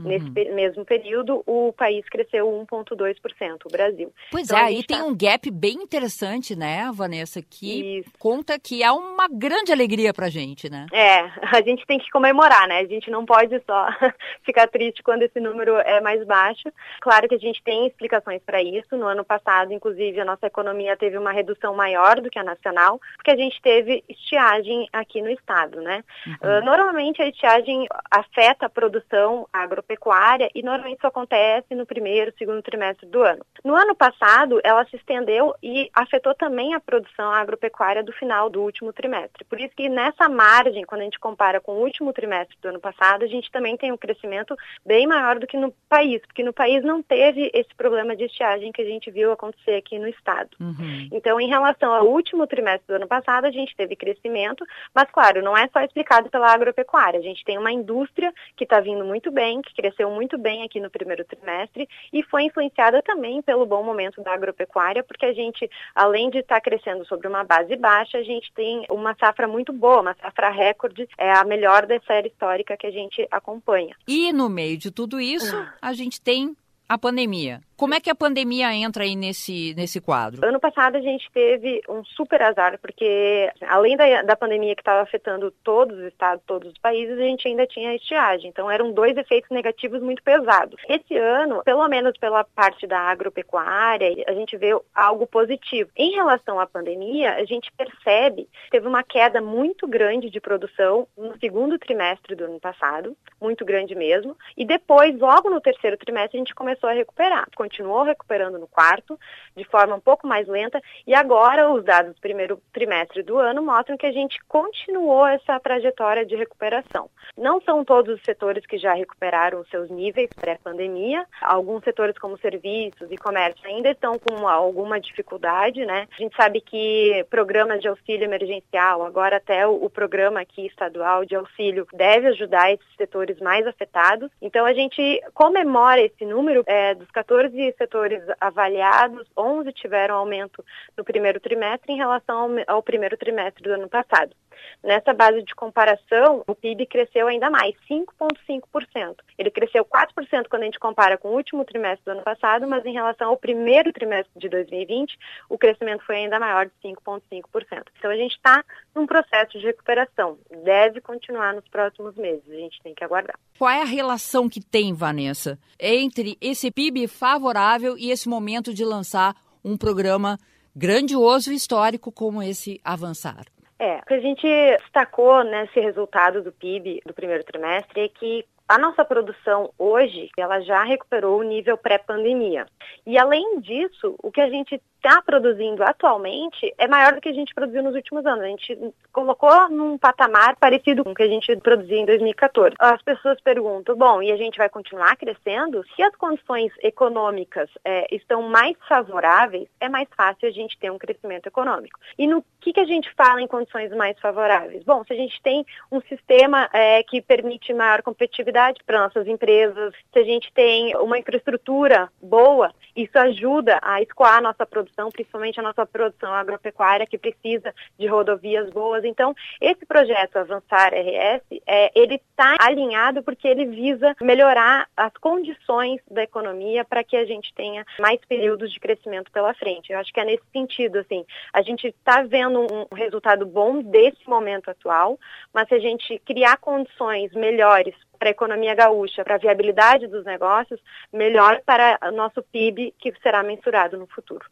Uhum. 0.00 0.08
Nesse 0.08 0.30
mesmo 0.30 0.84
período, 0.84 1.42
o 1.46 1.72
país 1.72 2.04
cresceu 2.08 2.46
1,2%, 2.70 3.66
o 3.66 3.68
Brasil. 3.70 4.12
Pois 4.30 4.46
então, 4.46 4.58
é, 4.58 4.62
aí 4.62 4.82
tem 4.82 4.98
tá... 4.98 5.04
um 5.04 5.16
gap 5.16 5.50
bem 5.50 5.74
interessante, 5.74 6.56
né, 6.56 6.90
Vanessa, 6.92 7.42
que 7.42 7.98
Isso. 7.98 8.10
conta 8.18 8.58
que 8.58 8.82
é 8.82 8.90
uma 8.90 9.28
grande 9.28 9.72
alegria 9.72 10.12
para 10.14 10.26
a 10.26 10.30
gente, 10.30 10.70
né? 10.70 10.86
É, 10.92 11.18
a 11.56 11.62
gente 11.62 11.86
tem 11.86 11.98
que 11.98 12.10
comemorar, 12.10 12.66
né? 12.66 12.78
A 12.78 12.86
gente 12.86 13.10
não 13.10 13.26
pode 13.26 13.60
só 13.66 13.88
ficar 14.42 14.66
triste 14.68 15.02
quando 15.02 15.22
esse 15.22 15.38
número 15.38 15.76
é 15.76 16.00
mais 16.00 16.24
baixo. 16.26 16.70
Claro 17.00 17.28
que 17.28 17.34
a 17.34 17.38
gente 17.38 17.62
tem 17.62 17.86
explicações 17.86 18.40
para 18.44 18.62
isso. 18.62 18.96
No 18.96 19.06
ano 19.06 19.24
passado, 19.24 19.72
inclusive, 19.72 20.20
a 20.20 20.24
nossa 20.24 20.46
economia 20.46 20.96
teve 20.96 21.18
uma 21.18 21.32
redução 21.32 21.74
maior 21.74 22.20
do 22.20 22.30
que 22.30 22.38
a 22.38 22.44
nacional, 22.44 23.00
porque 23.16 23.30
a 23.30 23.36
gente 23.36 23.60
teve 23.60 24.02
estiagem 24.08 24.88
aqui 24.92 25.20
no 25.20 25.30
estado, 25.30 25.80
né? 25.80 26.02
Uhum. 26.26 26.58
Uh, 26.58 26.64
normalmente 26.64 27.20
a 27.20 27.28
estiagem 27.28 27.86
afeta 28.10 28.66
a 28.66 28.70
produção 28.70 29.19
agropecuária 29.52 29.90
agropecuária 29.90 30.50
e 30.54 30.62
normalmente 30.62 30.98
isso 30.98 31.06
acontece 31.06 31.74
no 31.74 31.86
primeiro, 31.86 32.32
segundo 32.38 32.62
trimestre 32.62 33.06
do 33.06 33.22
ano. 33.22 33.44
No 33.64 33.74
ano 33.74 33.94
passado, 33.94 34.60
ela 34.64 34.84
se 34.86 34.96
estendeu 34.96 35.54
e 35.62 35.90
afetou 35.94 36.34
também 36.34 36.74
a 36.74 36.80
produção 36.80 37.30
agropecuária 37.30 38.02
do 38.02 38.12
final 38.12 38.48
do 38.48 38.62
último 38.62 38.92
trimestre. 38.92 39.44
Por 39.44 39.60
isso 39.60 39.74
que 39.76 39.88
nessa 39.88 40.28
margem, 40.28 40.84
quando 40.84 41.02
a 41.02 41.04
gente 41.04 41.18
compara 41.18 41.60
com 41.60 41.72
o 41.72 41.80
último 41.80 42.12
trimestre 42.12 42.56
do 42.62 42.68
ano 42.68 42.80
passado, 42.80 43.24
a 43.24 43.28
gente 43.28 43.50
também 43.50 43.76
tem 43.76 43.92
um 43.92 43.96
crescimento 43.96 44.56
bem 44.84 45.06
maior 45.06 45.38
do 45.38 45.46
que 45.46 45.56
no 45.56 45.72
país, 45.88 46.20
porque 46.22 46.42
no 46.42 46.52
país 46.52 46.82
não 46.82 47.02
teve 47.02 47.50
esse 47.52 47.74
problema 47.76 48.16
de 48.16 48.24
estiagem 48.24 48.72
que 48.72 48.82
a 48.82 48.84
gente 48.84 49.10
viu 49.10 49.32
acontecer 49.32 49.76
aqui 49.76 49.98
no 49.98 50.08
estado. 50.08 50.50
Uhum. 50.60 51.08
Então, 51.12 51.40
em 51.40 51.48
relação 51.48 51.92
ao 51.92 52.06
último 52.06 52.46
trimestre 52.46 52.86
do 52.86 52.94
ano 52.94 53.06
passado, 53.06 53.44
a 53.44 53.50
gente 53.50 53.74
teve 53.76 53.96
crescimento, 53.96 54.64
mas 54.94 55.10
claro, 55.10 55.42
não 55.42 55.56
é 55.56 55.68
só 55.68 55.80
explicado 55.80 56.30
pela 56.30 56.52
agropecuária. 56.52 57.18
A 57.18 57.22
gente 57.22 57.44
tem 57.44 57.58
uma 57.58 57.72
indústria 57.72 58.32
que 58.56 58.64
está 58.64 58.80
vindo 58.80 58.99
muito 59.04 59.30
bem, 59.30 59.62
que 59.62 59.74
cresceu 59.74 60.10
muito 60.10 60.38
bem 60.38 60.62
aqui 60.62 60.80
no 60.80 60.90
primeiro 60.90 61.24
trimestre 61.24 61.88
e 62.12 62.22
foi 62.22 62.44
influenciada 62.44 63.02
também 63.02 63.42
pelo 63.42 63.66
bom 63.66 63.82
momento 63.82 64.22
da 64.22 64.32
agropecuária, 64.32 65.02
porque 65.02 65.26
a 65.26 65.32
gente, 65.32 65.68
além 65.94 66.30
de 66.30 66.38
estar 66.38 66.60
crescendo 66.60 67.04
sobre 67.06 67.28
uma 67.28 67.44
base 67.44 67.76
baixa, 67.76 68.18
a 68.18 68.22
gente 68.22 68.52
tem 68.54 68.84
uma 68.90 69.14
safra 69.14 69.46
muito 69.46 69.72
boa, 69.72 70.00
uma 70.00 70.14
safra 70.14 70.50
recorde, 70.50 71.08
é 71.18 71.32
a 71.32 71.44
melhor 71.44 71.86
da 71.86 71.98
série 72.00 72.28
histórica 72.28 72.76
que 72.76 72.86
a 72.86 72.90
gente 72.90 73.26
acompanha. 73.30 73.94
E 74.06 74.32
no 74.32 74.48
meio 74.48 74.76
de 74.76 74.90
tudo 74.90 75.20
isso, 75.20 75.56
a 75.80 75.92
gente 75.92 76.20
tem 76.20 76.54
a 76.88 76.98
pandemia. 76.98 77.60
Como 77.80 77.94
é 77.94 78.00
que 78.00 78.10
a 78.10 78.14
pandemia 78.14 78.74
entra 78.74 79.04
aí 79.04 79.16
nesse, 79.16 79.72
nesse 79.74 80.02
quadro? 80.02 80.46
Ano 80.46 80.60
passado 80.60 80.96
a 80.96 81.00
gente 81.00 81.30
teve 81.32 81.80
um 81.88 82.04
super 82.04 82.42
azar, 82.42 82.78
porque 82.78 83.50
além 83.66 83.96
da, 83.96 84.20
da 84.20 84.36
pandemia 84.36 84.74
que 84.74 84.82
estava 84.82 85.00
afetando 85.00 85.50
todos 85.64 85.98
os 85.98 86.04
estados, 86.04 86.44
todos 86.46 86.70
os 86.70 86.76
países, 86.76 87.18
a 87.18 87.22
gente 87.22 87.48
ainda 87.48 87.66
tinha 87.66 87.94
estiagem. 87.94 88.50
Então 88.50 88.70
eram 88.70 88.92
dois 88.92 89.16
efeitos 89.16 89.48
negativos 89.48 90.02
muito 90.02 90.22
pesados. 90.22 90.78
Esse 90.90 91.16
ano, 91.16 91.62
pelo 91.64 91.88
menos 91.88 92.18
pela 92.18 92.44
parte 92.44 92.86
da 92.86 92.98
agropecuária, 92.98 94.24
a 94.28 94.34
gente 94.34 94.58
vê 94.58 94.78
algo 94.94 95.26
positivo. 95.26 95.88
Em 95.96 96.10
relação 96.10 96.60
à 96.60 96.66
pandemia, 96.66 97.36
a 97.36 97.46
gente 97.46 97.72
percebe 97.72 98.46
que 98.64 98.72
teve 98.72 98.86
uma 98.86 99.02
queda 99.02 99.40
muito 99.40 99.88
grande 99.88 100.28
de 100.28 100.38
produção 100.38 101.08
no 101.16 101.34
segundo 101.38 101.78
trimestre 101.78 102.36
do 102.36 102.44
ano 102.44 102.60
passado, 102.60 103.16
muito 103.40 103.64
grande 103.64 103.94
mesmo, 103.94 104.36
e 104.54 104.66
depois, 104.66 105.18
logo 105.18 105.48
no 105.48 105.62
terceiro 105.62 105.96
trimestre, 105.96 106.36
a 106.36 106.40
gente 106.40 106.54
começou 106.54 106.90
a 106.90 106.92
recuperar 106.92 107.48
continuou 107.70 108.02
recuperando 108.02 108.58
no 108.58 108.66
quarto, 108.66 109.18
de 109.56 109.64
forma 109.64 109.94
um 109.94 110.00
pouco 110.00 110.26
mais 110.26 110.48
lenta, 110.48 110.80
e 111.06 111.14
agora 111.14 111.70
os 111.70 111.84
dados 111.84 112.14
do 112.14 112.20
primeiro 112.20 112.60
trimestre 112.72 113.22
do 113.22 113.38
ano 113.38 113.62
mostram 113.62 113.96
que 113.96 114.06
a 114.06 114.12
gente 114.12 114.38
continuou 114.48 115.26
essa 115.26 115.58
trajetória 115.60 116.26
de 116.26 116.34
recuperação. 116.34 117.08
Não 117.38 117.60
são 117.60 117.84
todos 117.84 118.16
os 118.16 118.24
setores 118.24 118.66
que 118.66 118.76
já 118.76 118.92
recuperaram 118.92 119.64
seus 119.66 119.88
níveis 119.88 120.28
pré-pandemia, 120.34 121.24
alguns 121.40 121.84
setores 121.84 122.18
como 122.18 122.36
serviços 122.38 123.08
e 123.10 123.16
comércio 123.16 123.66
ainda 123.68 123.90
estão 123.90 124.18
com 124.18 124.48
alguma 124.48 125.00
dificuldade, 125.00 125.86
né? 125.86 126.08
A 126.10 126.22
gente 126.22 126.34
sabe 126.36 126.60
que 126.60 127.24
programas 127.30 127.80
de 127.80 127.88
auxílio 127.88 128.24
emergencial, 128.24 129.04
agora 129.04 129.36
até 129.36 129.66
o, 129.66 129.88
programa 129.90 130.40
aqui 130.40 130.66
estadual 130.66 131.24
de 131.24 131.34
auxílio 131.34 131.86
deve 131.92 132.28
ajudar 132.28 132.72
esses 132.72 132.86
setores 132.96 133.38
mais 133.40 133.66
afetados. 133.66 134.30
Então 134.40 134.64
a 134.64 134.72
gente 134.72 135.20
comemora 135.34 136.00
esse 136.00 136.24
número 136.24 136.62
é, 136.66 136.94
dos 136.94 137.10
14 137.10 137.59
setores 137.76 138.22
avaliados, 138.40 139.26
11 139.36 139.72
tiveram 139.72 140.16
aumento 140.16 140.64
no 140.96 141.04
primeiro 141.04 141.40
trimestre 141.40 141.92
em 141.92 141.96
relação 141.96 142.38
ao, 142.66 142.76
ao 142.76 142.82
primeiro 142.82 143.16
trimestre 143.16 143.62
do 143.62 143.72
ano 143.72 143.88
passado. 143.88 144.34
Nessa 144.82 145.12
base 145.12 145.42
de 145.42 145.54
comparação, 145.54 146.42
o 146.46 146.54
PIB 146.54 146.86
cresceu 146.86 147.28
ainda 147.28 147.50
mais, 147.50 147.74
5,5%. 147.88 149.16
Ele 149.38 149.50
cresceu 149.50 149.84
4% 149.84 150.48
quando 150.48 150.62
a 150.62 150.64
gente 150.64 150.78
compara 150.78 151.18
com 151.18 151.28
o 151.28 151.36
último 151.36 151.64
trimestre 151.64 152.04
do 152.04 152.12
ano 152.12 152.22
passado, 152.22 152.66
mas 152.66 152.84
em 152.84 152.92
relação 152.92 153.28
ao 153.28 153.36
primeiro 153.36 153.92
trimestre 153.92 154.32
de 154.36 154.48
2020, 154.48 155.18
o 155.48 155.58
crescimento 155.58 156.04
foi 156.04 156.16
ainda 156.16 156.38
maior 156.38 156.66
de 156.66 156.72
5,5%. 156.84 157.84
Então 157.98 158.10
a 158.10 158.16
gente 158.16 158.32
está 158.32 158.64
num 158.94 159.06
processo 159.06 159.58
de 159.58 159.66
recuperação. 159.66 160.38
Deve 160.64 161.00
continuar 161.00 161.54
nos 161.54 161.66
próximos 161.68 162.14
meses, 162.16 162.42
a 162.48 162.54
gente 162.54 162.82
tem 162.82 162.94
que 162.94 163.04
aguardar. 163.04 163.38
Qual 163.58 163.70
é 163.70 163.82
a 163.82 163.86
relação 163.86 164.48
que 164.48 164.60
tem, 164.60 164.94
Vanessa, 164.94 165.58
entre 165.78 166.36
esse 166.40 166.70
PIB 166.70 167.06
favorável 167.06 167.49
e 167.98 168.10
esse 168.10 168.28
momento 168.28 168.72
de 168.72 168.84
lançar 168.84 169.34
um 169.64 169.76
programa 169.76 170.38
grandioso 170.74 171.52
e 171.52 171.56
histórico 171.56 172.12
como 172.12 172.42
esse 172.42 172.80
Avançar? 172.84 173.46
É, 173.78 173.96
o 173.96 174.06
que 174.06 174.14
a 174.14 174.20
gente 174.20 174.46
destacou 174.82 175.42
nesse 175.42 175.80
resultado 175.80 176.42
do 176.42 176.52
PIB 176.52 177.00
do 177.06 177.14
primeiro 177.14 177.42
trimestre 177.44 178.02
é 178.02 178.08
que 178.08 178.44
a 178.70 178.78
nossa 178.78 179.04
produção 179.04 179.72
hoje, 179.76 180.30
ela 180.38 180.60
já 180.60 180.84
recuperou 180.84 181.40
o 181.40 181.42
nível 181.42 181.76
pré-pandemia. 181.76 182.66
E 183.04 183.18
além 183.18 183.58
disso, 183.58 184.14
o 184.22 184.30
que 184.30 184.40
a 184.40 184.48
gente 184.48 184.80
está 185.04 185.20
produzindo 185.22 185.82
atualmente 185.82 186.72
é 186.78 186.86
maior 186.86 187.14
do 187.14 187.20
que 187.20 187.30
a 187.30 187.32
gente 187.32 187.52
produziu 187.52 187.82
nos 187.82 187.96
últimos 187.96 188.24
anos. 188.24 188.44
A 188.44 188.46
gente 188.46 188.94
colocou 189.12 189.68
num 189.70 189.98
patamar 189.98 190.54
parecido 190.54 191.02
com 191.02 191.10
o 191.10 191.14
que 191.16 191.22
a 191.24 191.28
gente 191.28 191.56
produzia 191.56 191.98
em 191.98 192.06
2014. 192.06 192.76
As 192.78 193.02
pessoas 193.02 193.40
perguntam, 193.40 193.96
bom, 193.96 194.22
e 194.22 194.30
a 194.30 194.36
gente 194.36 194.56
vai 194.56 194.68
continuar 194.68 195.16
crescendo? 195.16 195.82
Se 195.96 196.02
as 196.04 196.14
condições 196.14 196.70
econômicas 196.80 197.68
é, 197.84 198.06
estão 198.14 198.42
mais 198.42 198.76
favoráveis, 198.88 199.68
é 199.80 199.88
mais 199.88 200.08
fácil 200.16 200.48
a 200.48 200.52
gente 200.52 200.78
ter 200.78 200.92
um 200.92 200.98
crescimento 200.98 201.46
econômico. 201.46 201.98
E 202.16 202.24
no 202.28 202.44
que, 202.60 202.72
que 202.72 202.80
a 202.80 202.84
gente 202.84 203.10
fala 203.14 203.40
em 203.40 203.46
condições 203.46 203.90
mais 203.92 204.18
favoráveis? 204.20 204.84
Bom, 204.84 205.02
se 205.04 205.12
a 205.12 205.16
gente 205.16 205.40
tem 205.42 205.64
um 205.90 206.00
sistema 206.02 206.68
é, 206.72 207.02
que 207.02 207.22
permite 207.22 207.72
maior 207.72 208.02
competitividade 208.02 208.80
para 208.84 209.00
nossas 209.00 209.26
empresas, 209.26 209.94
se 210.12 210.18
a 210.18 210.24
gente 210.24 210.52
tem 210.52 210.94
uma 210.96 211.18
infraestrutura 211.18 212.10
boa, 212.22 212.72
isso 212.94 213.18
ajuda 213.18 213.78
a 213.82 214.02
escoar 214.02 214.38
a 214.38 214.40
nossa 214.40 214.66
produção, 214.66 215.08
principalmente 215.10 215.58
a 215.58 215.62
nossa 215.62 215.86
produção 215.86 216.32
agropecuária, 216.34 217.06
que 217.06 217.16
precisa 217.16 217.74
de 217.98 218.06
rodovias 218.06 218.68
boas. 218.70 219.04
Então, 219.04 219.34
esse 219.60 219.86
projeto 219.86 220.36
Avançar 220.36 220.92
RS, 220.92 221.42
é, 221.66 221.90
ele 221.94 222.16
está 222.16 222.56
alinhado 222.60 223.22
porque 223.22 223.48
ele 223.48 223.66
visa 223.66 224.14
melhorar 224.20 224.86
as 224.96 225.12
condições 225.14 226.00
da 226.10 226.22
economia 226.22 226.84
para 226.84 227.02
que 227.02 227.16
a 227.16 227.24
gente 227.24 227.52
tenha 227.54 227.84
mais 227.98 228.20
períodos 228.28 228.72
de 228.72 228.78
crescimento 228.78 229.30
pela 229.32 229.54
frente. 229.54 229.92
Eu 229.92 229.98
acho 229.98 230.12
que 230.12 230.20
é 230.20 230.24
nesse 230.24 230.44
sentido, 230.52 230.98
assim, 230.98 231.24
a 231.52 231.62
gente 231.62 231.86
está 231.86 232.22
vendo 232.22 232.49
um 232.58 232.94
resultado 232.94 233.46
bom 233.46 233.82
desse 233.82 234.28
momento 234.28 234.70
atual, 234.70 235.18
mas 235.52 235.68
se 235.68 235.74
a 235.74 235.78
gente 235.78 236.18
criar 236.24 236.56
condições 236.58 237.32
melhores 237.32 237.94
para 238.18 238.28
a 238.28 238.32
economia 238.32 238.74
gaúcha, 238.74 239.24
para 239.24 239.36
a 239.36 239.38
viabilidade 239.38 240.06
dos 240.06 240.24
negócios, 240.24 240.80
melhor 241.12 241.60
para 241.64 241.98
o 242.02 242.10
nosso 242.10 242.42
PIB, 242.42 242.94
que 242.98 243.12
será 243.22 243.42
mensurado 243.42 243.96
no 243.96 244.06
futuro. 244.06 244.44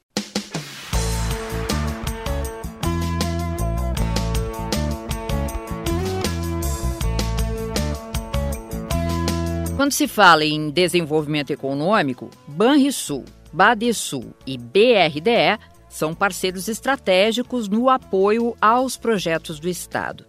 Quando 9.79 9.93
se 9.93 10.09
fala 10.09 10.45
em 10.45 10.71
desenvolvimento 10.71 11.53
econômico, 11.53 12.31
Banrisul, 12.49 13.25
Badesul 13.53 14.35
e 14.45 14.59
BRDE 14.59 15.57
são 15.89 16.15
parceiros 16.15 16.69
estratégicos 16.69 17.69
no 17.69 17.89
apoio 17.89 18.57
aos 18.61 18.97
projetos 18.97 19.59
do 19.59 19.69
Estado. 19.69 20.25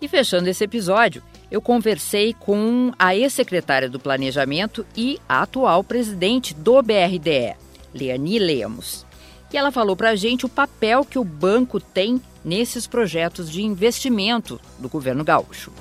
E 0.00 0.08
fechando 0.08 0.48
esse 0.48 0.64
episódio, 0.64 1.22
eu 1.50 1.62
conversei 1.62 2.34
com 2.34 2.92
a 2.98 3.14
ex-secretária 3.14 3.88
do 3.88 4.00
Planejamento 4.00 4.84
e 4.96 5.18
a 5.28 5.42
atual 5.42 5.82
presidente 5.82 6.52
do 6.52 6.82
BRDE, 6.82 7.56
Leani 7.94 8.38
Lemos. 8.38 9.06
E 9.52 9.56
ela 9.56 9.70
falou 9.70 9.94
para 9.94 10.10
a 10.10 10.16
gente 10.16 10.44
o 10.44 10.48
papel 10.48 11.04
que 11.04 11.18
o 11.18 11.24
banco 11.24 11.78
tem 11.78 12.20
nesses 12.44 12.86
projetos 12.86 13.48
de 13.50 13.62
investimento 13.62 14.60
do 14.78 14.88
governo 14.88 15.22
gaúcho. 15.22 15.72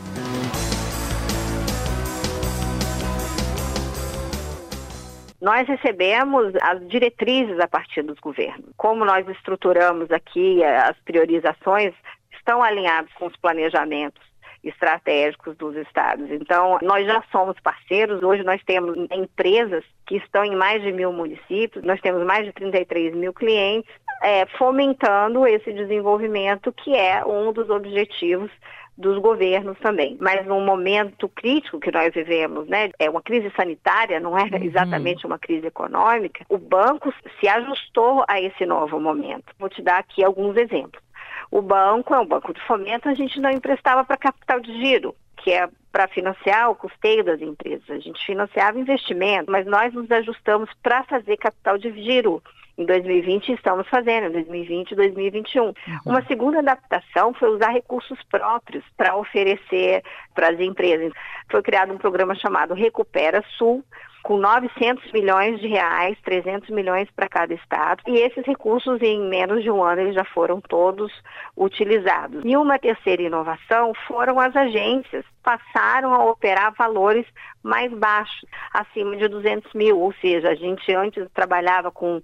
Nós 5.44 5.68
recebemos 5.68 6.54
as 6.62 6.88
diretrizes 6.88 7.60
a 7.60 7.68
partir 7.68 8.02
dos 8.02 8.18
governos. 8.18 8.70
Como 8.78 9.04
nós 9.04 9.28
estruturamos 9.28 10.10
aqui 10.10 10.64
as 10.64 10.96
priorizações, 11.04 11.94
estão 12.32 12.64
alinhados 12.64 13.12
com 13.16 13.26
os 13.26 13.36
planejamentos 13.36 14.22
estratégicos 14.64 15.58
dos 15.58 15.76
estados. 15.76 16.32
Então, 16.32 16.80
nós 16.82 17.06
já 17.06 17.22
somos 17.30 17.60
parceiros, 17.60 18.24
hoje 18.24 18.42
nós 18.44 18.64
temos 18.64 18.96
empresas 19.12 19.84
que 20.08 20.16
estão 20.16 20.46
em 20.46 20.56
mais 20.56 20.82
de 20.82 20.94
mil 20.94 21.12
municípios, 21.12 21.84
nós 21.84 22.00
temos 22.00 22.26
mais 22.26 22.46
de 22.46 22.54
33 22.54 23.14
mil 23.14 23.34
clientes, 23.34 23.92
é, 24.22 24.46
fomentando 24.58 25.46
esse 25.46 25.74
desenvolvimento 25.74 26.72
que 26.72 26.96
é 26.96 27.26
um 27.26 27.52
dos 27.52 27.70
objetivos 27.70 28.50
dos 28.98 29.18
governos 29.20 29.78
também. 29.80 30.18
Mas 30.20 30.46
num 30.46 30.64
momento 30.64 31.28
crítico 31.30 31.80
que 31.80 31.92
nós 31.92 32.14
vivemos, 32.14 32.68
né, 32.68 32.92
é 33.00 33.10
uma 33.10 33.22
crise 33.22 33.52
sanitária, 33.56 34.20
não 34.20 34.38
é 34.38 34.44
uhum. 34.44 34.64
exatamente 34.64 35.26
uma 35.26 35.40
crise 35.40 35.68
econômica, 35.68 36.46
o 36.50 36.58
banco 36.58 37.14
se 37.40 37.48
ajustou 37.48 38.24
a 38.28 38.40
esse 38.40 38.66
novo 38.66 39.00
momento. 39.00 39.54
Vou 39.58 39.70
te 39.70 39.82
dar 39.82 39.98
aqui 39.98 40.24
alguns 40.24 40.56
exemplos. 40.58 41.02
O 41.50 41.62
banco 41.62 42.14
é 42.14 42.20
um 42.20 42.26
banco 42.26 42.54
de 42.54 42.62
fomento, 42.62 43.10
a 43.10 43.14
gente 43.14 43.40
não 43.40 43.52
emprestava 43.52 44.04
para 44.04 44.18
capital 44.18 44.60
de 44.60 44.74
giro, 44.74 45.16
que 45.38 45.52
é 45.52 45.68
para 45.92 46.08
financiar 46.08 46.72
o 46.72 46.76
custeio 46.76 47.24
das 47.24 47.40
empresas. 47.42 47.88
A 47.88 48.00
gente 48.00 48.26
financiava 48.26 48.80
investimento, 48.80 49.52
mas 49.52 49.66
nós 49.68 49.94
nos 49.94 50.10
ajustamos 50.10 50.70
para 50.82 51.04
fazer 51.04 51.38
capital 51.38 51.78
de 51.78 51.92
giro. 51.92 52.42
Em 52.78 52.86
2020 52.86 53.54
estamos 53.54 53.88
fazendo, 53.88 54.28
em 54.28 54.32
2020 54.32 54.92
e 54.92 54.96
2021. 54.96 55.64
Uhum. 55.66 55.74
Uma 56.06 56.26
segunda 56.26 56.60
adaptação 56.60 57.34
foi 57.34 57.50
usar 57.50 57.70
recursos 57.70 58.18
próprios 58.32 58.84
para 58.98 59.16
oferecer 59.16 60.02
para 60.34 60.50
as 60.50 60.60
empresas. 60.60 61.14
Foi 61.52 61.62
criado 61.62 61.94
um 61.94 61.98
programa 61.98 62.34
chamado 62.34 62.74
Recupera 62.74 63.44
Sul, 63.58 63.84
com 64.24 64.38
900 64.38 65.12
milhões 65.12 65.60
de 65.60 65.68
reais, 65.68 66.18
300 66.24 66.70
milhões 66.70 67.10
para 67.12 67.28
cada 67.28 67.54
estado. 67.54 68.02
E 68.08 68.16
esses 68.22 68.44
recursos, 68.46 69.00
em 69.02 69.22
menos 69.22 69.62
de 69.62 69.70
um 69.70 69.84
ano, 69.84 70.02
eles 70.02 70.16
já 70.16 70.24
foram 70.24 70.62
todos 70.62 71.12
utilizados. 71.56 72.42
E 72.44 72.56
uma 72.56 72.80
terceira 72.80 73.22
inovação 73.22 73.94
foram 74.08 74.40
as 74.40 74.56
agências. 74.56 75.26
Passaram 75.44 76.14
a 76.14 76.26
operar 76.26 76.74
valores 76.74 77.26
mais 77.62 77.92
baixos, 77.94 78.50
acima 78.74 79.18
de 79.18 79.28
200 79.28 79.72
mil. 79.74 80.00
Ou 80.00 80.14
seja, 80.14 80.50
a 80.50 80.56
gente 80.56 80.92
antes 80.96 81.30
trabalhava 81.34 81.92
com 81.92 82.22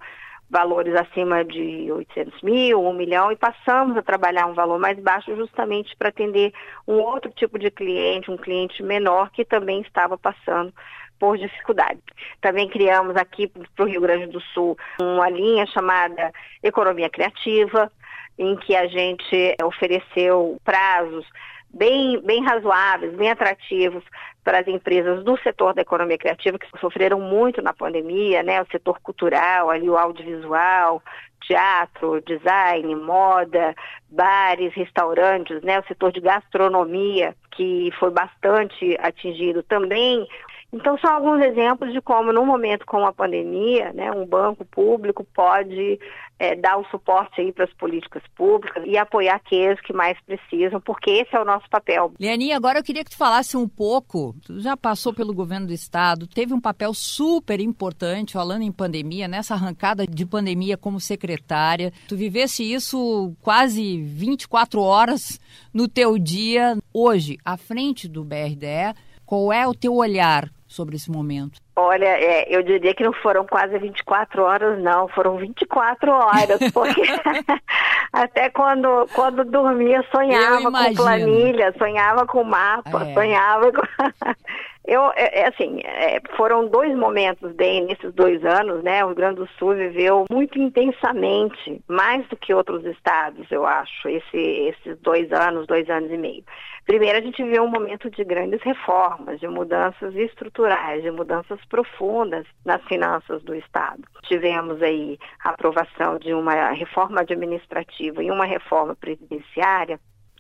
valores 0.49 0.95
acima 0.95 1.45
de 1.45 1.91
800 1.91 2.41
mil, 2.41 2.83
1 2.83 2.93
milhão, 2.93 3.31
e 3.31 3.35
passamos 3.35 3.95
a 3.95 4.01
trabalhar 4.01 4.47
um 4.47 4.53
valor 4.53 4.79
mais 4.79 4.99
baixo 4.99 5.35
justamente 5.35 5.95
para 5.95 6.09
atender 6.09 6.51
um 6.87 6.95
outro 6.95 7.31
tipo 7.31 7.59
de 7.59 7.69
cliente, 7.69 8.31
um 8.31 8.37
cliente 8.37 8.81
menor 8.81 9.29
que 9.31 9.45
também 9.45 9.81
estava 9.81 10.17
passando 10.17 10.73
por 11.19 11.37
dificuldade. 11.37 11.99
Também 12.41 12.67
criamos 12.67 13.15
aqui 13.15 13.47
para 13.47 13.85
o 13.85 13.87
Rio 13.87 14.01
Grande 14.01 14.27
do 14.27 14.39
Sul 14.41 14.77
uma 14.99 15.29
linha 15.29 15.65
chamada 15.67 16.31
Economia 16.63 17.09
Criativa, 17.09 17.91
em 18.37 18.55
que 18.55 18.75
a 18.75 18.87
gente 18.87 19.55
ofereceu 19.61 20.57
prazos 20.63 21.25
bem, 21.73 22.21
bem 22.21 22.43
razoáveis, 22.43 23.15
bem 23.15 23.29
atrativos 23.29 24.03
para 24.43 24.59
as 24.59 24.67
empresas 24.67 25.23
do 25.23 25.37
setor 25.39 25.73
da 25.73 25.81
economia 25.81 26.17
criativa 26.17 26.57
que 26.57 26.67
sofreram 26.79 27.19
muito 27.19 27.61
na 27.61 27.73
pandemia, 27.73 28.41
né? 28.41 28.61
O 28.61 28.67
setor 28.71 28.99
cultural, 29.01 29.69
ali 29.69 29.89
o 29.89 29.97
audiovisual, 29.97 31.01
teatro, 31.41 32.21
design, 32.21 32.95
moda, 32.95 33.75
bares, 34.09 34.73
restaurantes, 34.73 35.61
né? 35.61 35.79
O 35.79 35.87
setor 35.87 36.11
de 36.11 36.19
gastronomia 36.19 37.35
que 37.51 37.91
foi 37.99 38.11
bastante 38.11 38.97
atingido 38.99 39.61
também 39.63 40.27
então, 40.71 40.97
são 40.99 41.11
alguns 41.11 41.41
exemplos 41.41 41.91
de 41.91 41.99
como, 41.99 42.31
num 42.31 42.45
momento 42.45 42.85
como 42.85 43.05
a 43.05 43.13
pandemia, 43.13 43.91
né, 43.91 44.11
um 44.11 44.25
banco 44.25 44.63
público 44.63 45.25
pode 45.33 45.99
é, 46.37 46.55
dar 46.55 46.77
o 46.77 46.85
suporte 46.85 47.51
para 47.51 47.65
as 47.65 47.73
políticas 47.73 48.21
públicas 48.35 48.83
e 48.85 48.95
apoiar 48.95 49.35
aqueles 49.35 49.81
que 49.81 49.91
mais 49.91 50.15
precisam, 50.21 50.79
porque 50.79 51.09
esse 51.09 51.35
é 51.35 51.41
o 51.41 51.45
nosso 51.45 51.67
papel. 51.69 52.13
Leaninha, 52.19 52.55
agora 52.55 52.77
eu 52.77 52.83
queria 52.83 53.03
que 53.03 53.09
tu 53.09 53.17
falasse 53.17 53.57
um 53.57 53.67
pouco, 53.67 54.35
tu 54.45 54.59
já 54.59 54.77
passou 54.77 55.11
pelo 55.11 55.33
governo 55.33 55.65
do 55.65 55.73
estado, 55.73 56.27
teve 56.27 56.53
um 56.53 56.61
papel 56.61 56.93
super 56.93 57.59
importante, 57.59 58.33
falando 58.33 58.61
em 58.61 58.71
pandemia, 58.71 59.27
nessa 59.27 59.55
arrancada 59.55 60.05
de 60.05 60.25
pandemia 60.25 60.77
como 60.77 60.99
secretária, 60.99 61.91
tu 62.07 62.15
vivesse 62.15 62.63
isso 62.63 63.35
quase 63.41 64.03
24 64.03 64.79
horas 64.81 65.39
no 65.73 65.87
teu 65.87 66.19
dia, 66.19 66.77
hoje, 66.93 67.37
à 67.43 67.57
frente 67.57 68.07
do 68.07 68.23
BRDE, 68.23 68.93
qual 69.25 69.51
é 69.51 69.67
o 69.67 69.73
teu 69.73 69.95
olhar 69.95 70.49
sobre 70.69 70.95
esse 70.95 71.09
momento? 71.11 71.59
Olha, 71.75 72.05
é, 72.05 72.45
eu 72.47 72.61
diria 72.61 72.93
que 72.93 73.03
não 73.03 73.11
foram 73.11 73.45
quase 73.45 73.77
24 73.79 74.43
horas, 74.43 74.81
não, 74.81 75.07
foram 75.07 75.35
24 75.37 76.11
horas, 76.11 76.59
porque 76.71 77.01
até 78.13 78.49
quando, 78.51 79.07
quando 79.13 79.43
dormia 79.43 80.05
sonhava 80.11 80.71
com 80.71 80.95
planilha, 80.95 81.73
sonhava 81.77 82.25
com 82.27 82.43
mapa, 82.43 83.03
é. 83.03 83.13
sonhava 83.13 83.71
com. 83.71 83.81
Eu, 84.85 85.11
é, 85.11 85.41
é, 85.41 85.47
assim, 85.47 85.81
é, 85.83 86.19
foram 86.35 86.67
dois 86.67 86.95
momentos 86.95 87.51
bem 87.53 87.85
nesses 87.85 88.13
dois 88.13 88.43
anos, 88.43 88.81
né? 88.83 89.03
O 89.03 89.07
Rio 89.07 89.15
Grande 89.15 89.35
do 89.35 89.49
Sul 89.59 89.75
viveu 89.75 90.25
muito 90.31 90.57
intensamente, 90.57 91.81
mais 91.87 92.27
do 92.27 92.37
que 92.37 92.53
outros 92.53 92.83
estados, 92.85 93.51
eu 93.51 93.65
acho, 93.65 94.07
esse, 94.07 94.37
esses 94.37 94.97
dois 94.99 95.31
anos, 95.31 95.67
dois 95.67 95.89
anos 95.89 96.09
e 96.11 96.17
meio. 96.17 96.43
Primeiro, 96.85 97.19
a 97.19 97.21
gente 97.21 97.43
viveu 97.43 97.63
um 97.63 97.69
momento 97.69 98.09
de 98.09 98.23
grandes 98.23 98.63
reformas, 98.63 99.39
de 99.39 99.47
mudanças 99.47 100.15
estruturais, 100.15 101.03
de 101.03 101.11
mudanças 101.11 101.63
profundas 101.65 102.47
nas 102.65 102.83
finanças 102.85 103.43
do 103.43 103.53
Estado. 103.53 104.01
Tivemos 104.23 104.81
aí 104.81 105.19
a 105.43 105.49
aprovação 105.49 106.17
de 106.17 106.33
uma 106.33 106.71
reforma 106.71 107.21
administrativa 107.21 108.23
e 108.23 108.31
uma 108.31 108.45
reforma 108.45 108.95
presidenciária 108.95 109.99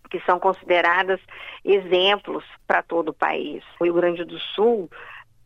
que 0.09 0.19
são 0.21 0.39
consideradas 0.39 1.19
exemplos 1.63 2.43
para 2.67 2.81
todo 2.81 3.09
o 3.09 3.13
país. 3.13 3.63
O 3.79 3.83
Rio 3.83 3.93
Grande 3.93 4.23
do 4.23 4.39
Sul 4.39 4.89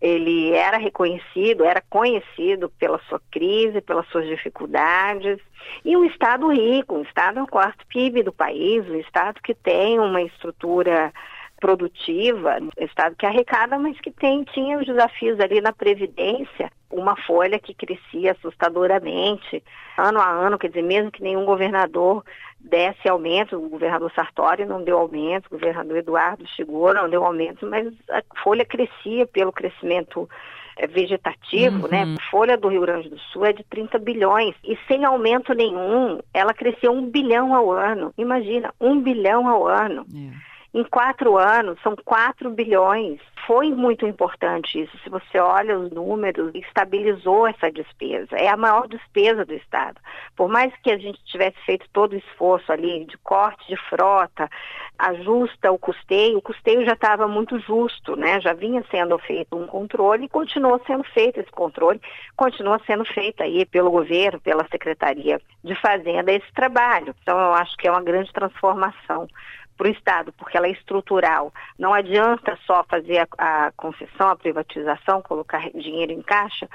ele 0.03 0.51
era 0.51 0.77
reconhecido, 0.77 1.63
era 1.63 1.81
conhecido 1.89 2.69
pela 2.77 2.99
sua 3.07 3.21
crise, 3.31 3.79
pelas 3.79 4.05
suas 4.09 4.27
dificuldades, 4.27 5.39
e 5.85 5.95
um 5.95 6.03
Estado 6.03 6.49
rico, 6.49 6.97
um 6.97 7.03
Estado 7.03 7.39
é 7.39 7.43
o 7.43 7.47
quarto 7.47 7.87
PIB 7.87 8.21
do 8.21 8.33
país, 8.33 8.85
um 8.89 8.99
Estado 8.99 9.39
que 9.41 9.55
tem 9.55 9.97
uma 9.99 10.21
estrutura 10.21 11.13
produtiva, 11.63 12.57
um 12.61 12.83
Estado 12.83 13.15
que 13.15 13.25
arrecada, 13.25 13.79
mas 13.79 13.97
que 14.01 14.11
tem, 14.11 14.43
tinha 14.43 14.77
os 14.77 14.85
desafios 14.85 15.39
ali 15.39 15.61
na 15.61 15.71
Previdência, 15.71 16.69
uma 16.91 17.15
folha 17.15 17.57
que 17.57 17.73
crescia 17.73 18.33
assustadoramente, 18.33 19.63
ano 19.97 20.19
a 20.19 20.29
ano, 20.29 20.57
quer 20.57 20.67
dizer, 20.67 20.81
mesmo 20.81 21.09
que 21.09 21.23
nenhum 21.23 21.45
governador 21.45 22.21
desse 22.59 23.07
aumento, 23.07 23.55
o 23.55 23.69
governador 23.69 24.11
Sartori 24.13 24.65
não 24.65 24.83
deu 24.83 24.97
aumento, 24.97 25.47
o 25.47 25.51
governador 25.51 25.95
Eduardo 25.95 26.45
chegou, 26.47 26.93
não 26.93 27.09
deu 27.09 27.23
aumento, 27.23 27.65
mas 27.65 27.87
a 28.09 28.21
folha 28.43 28.65
crescia 28.65 29.25
pelo 29.25 29.53
crescimento 29.53 30.29
eh, 30.77 30.85
vegetativo, 30.85 31.87
né? 31.87 32.03
uhum. 32.03 32.11
né? 32.11 32.17
A 32.19 32.29
folha 32.29 32.57
do 32.57 32.67
Rio 32.67 32.81
Grande 32.81 33.07
do 33.07 33.19
Sul 33.31 33.45
é 33.45 33.53
de 33.53 33.63
30 33.63 33.97
bilhões 33.99 34.53
e 34.65 34.77
sem 34.85 35.05
aumento 35.05 35.53
nenhum, 35.53 36.19
ela 36.33 36.53
cresceu 36.53 36.91
um 36.91 37.09
bilhão 37.09 37.55
ao 37.55 37.71
ano. 37.71 38.13
Imagina, 38.17 38.73
um 38.81 38.99
bilhão 38.99 39.47
ao 39.47 39.65
ano. 39.65 40.05
É. 40.13 40.52
Em 40.73 40.83
quatro 40.83 41.37
anos, 41.37 41.79
são 41.83 41.95
4 42.03 42.49
bilhões. 42.49 43.19
Foi 43.45 43.69
muito 43.71 44.07
importante 44.07 44.81
isso. 44.81 44.97
Se 45.03 45.09
você 45.09 45.37
olha 45.37 45.77
os 45.77 45.91
números, 45.91 46.51
estabilizou 46.55 47.45
essa 47.45 47.71
despesa. 47.71 48.35
É 48.35 48.47
a 48.47 48.57
maior 48.57 48.87
despesa 48.87 49.45
do 49.45 49.53
Estado. 49.53 49.99
Por 50.35 50.49
mais 50.49 50.73
que 50.81 50.89
a 50.89 50.97
gente 50.97 51.23
tivesse 51.25 51.57
feito 51.65 51.85
todo 51.93 52.13
o 52.13 52.17
esforço 52.17 52.71
ali 52.71 53.05
de 53.05 53.17
corte 53.19 53.67
de 53.67 53.75
frota, 53.87 54.49
ajusta 54.97 55.71
o 55.71 55.77
custeio, 55.77 56.37
o 56.37 56.41
custeio 56.41 56.85
já 56.85 56.93
estava 56.93 57.27
muito 57.27 57.59
justo, 57.59 58.15
né? 58.15 58.41
Já 58.41 58.53
vinha 58.53 58.83
sendo 58.89 59.19
feito 59.19 59.55
um 59.55 59.67
controle 59.67 60.25
e 60.25 60.29
continuou 60.29 60.81
sendo 60.87 61.03
feito 61.03 61.39
esse 61.39 61.51
controle, 61.51 62.01
continua 62.35 62.79
sendo 62.87 63.05
feito 63.05 63.43
aí 63.43 63.65
pelo 63.65 63.91
governo, 63.91 64.39
pela 64.39 64.67
Secretaria 64.69 65.39
de 65.63 65.75
Fazenda 65.75 66.31
esse 66.31 66.51
trabalho. 66.53 67.13
Então 67.21 67.37
eu 67.37 67.53
acho 67.53 67.75
que 67.77 67.87
é 67.87 67.91
uma 67.91 68.01
grande 68.01 68.31
transformação 68.31 69.27
para 69.77 69.87
o 69.87 69.91
Estado, 69.91 70.33
porque 70.33 70.57
ela 70.57 70.67
é 70.67 70.71
estrutural. 70.71 71.51
Não 71.77 71.93
adianta 71.93 72.57
só 72.65 72.83
fazer 72.83 73.27
a, 73.37 73.65
a 73.65 73.71
concessão, 73.71 74.29
a 74.29 74.35
privatização, 74.35 75.21
colocar 75.21 75.69
dinheiro 75.71 76.11
em 76.11 76.21
caixa, 76.21 76.69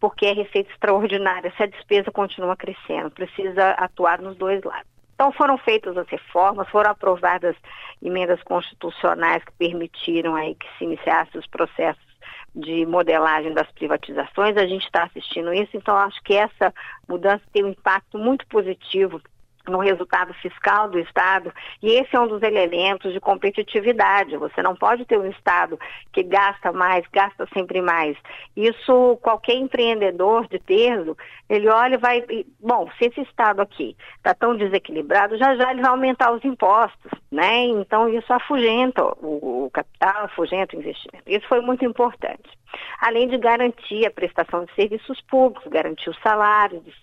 porque 0.00 0.26
é 0.26 0.32
receita 0.32 0.70
extraordinária. 0.70 1.52
Se 1.56 1.62
a 1.62 1.66
despesa 1.66 2.10
continua 2.10 2.56
crescendo, 2.56 3.10
precisa 3.10 3.70
atuar 3.72 4.20
nos 4.20 4.36
dois 4.36 4.62
lados. 4.62 4.90
Então 5.14 5.30
foram 5.32 5.56
feitas 5.58 5.96
as 5.96 6.08
reformas, 6.08 6.68
foram 6.68 6.90
aprovadas 6.90 7.54
emendas 8.02 8.42
constitucionais 8.42 9.44
que 9.44 9.52
permitiram 9.52 10.34
aí 10.34 10.54
que 10.56 10.66
se 10.76 10.84
iniciassem 10.84 11.38
os 11.38 11.46
processos 11.46 12.12
de 12.54 12.84
modelagem 12.86 13.54
das 13.54 13.70
privatizações. 13.72 14.56
A 14.56 14.66
gente 14.66 14.84
está 14.84 15.04
assistindo 15.04 15.52
isso, 15.54 15.76
então 15.76 15.96
acho 15.96 16.20
que 16.22 16.34
essa 16.34 16.74
mudança 17.08 17.42
tem 17.52 17.64
um 17.64 17.68
impacto 17.68 18.18
muito 18.18 18.46
positivo 18.48 19.20
no 19.68 19.78
resultado 19.78 20.34
fiscal 20.34 20.88
do 20.88 20.98
Estado, 20.98 21.52
e 21.82 21.92
esse 21.92 22.14
é 22.14 22.20
um 22.20 22.26
dos 22.26 22.42
elementos 22.42 23.12
de 23.12 23.20
competitividade. 23.20 24.36
Você 24.36 24.62
não 24.62 24.74
pode 24.74 25.04
ter 25.04 25.18
um 25.18 25.30
Estado 25.30 25.78
que 26.12 26.22
gasta 26.22 26.72
mais, 26.72 27.04
gasta 27.12 27.46
sempre 27.52 27.80
mais. 27.80 28.16
Isso, 28.56 29.18
qualquer 29.22 29.54
empreendedor 29.54 30.48
de 30.48 30.58
peso, 30.58 31.16
ele 31.48 31.68
olha 31.68 31.94
e 31.94 31.98
vai. 31.98 32.24
Bom, 32.60 32.88
se 32.98 33.06
esse 33.06 33.20
Estado 33.20 33.60
aqui 33.60 33.96
está 34.16 34.34
tão 34.34 34.56
desequilibrado, 34.56 35.38
já 35.38 35.54
já 35.54 35.70
ele 35.70 35.82
vai 35.82 35.90
aumentar 35.90 36.32
os 36.32 36.44
impostos, 36.44 37.12
né? 37.30 37.64
Então 37.64 38.08
isso 38.08 38.32
afugenta 38.32 39.04
o, 39.04 39.66
o 39.66 39.70
capital, 39.70 40.24
afugenta 40.24 40.76
o 40.76 40.80
investimento. 40.80 41.24
Isso 41.26 41.46
foi 41.48 41.60
muito 41.60 41.84
importante 41.84 42.62
além 43.00 43.28
de 43.28 43.38
garantir 43.38 44.06
a 44.06 44.10
prestação 44.10 44.64
de 44.64 44.74
serviços 44.74 45.20
públicos, 45.22 45.70
garantir 45.70 46.08
os 46.10 46.18
salários 46.22 46.82
dos, 46.82 46.94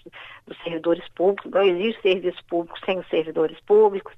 dos 0.47 0.57
servidores 0.63 1.07
públicos. 1.09 1.51
Não 1.51 1.61
existe 1.61 2.01
serviço 2.01 2.43
público 2.49 2.79
sem 2.85 2.99
os 2.99 3.07
servidores 3.07 3.59
públicos. 3.61 4.13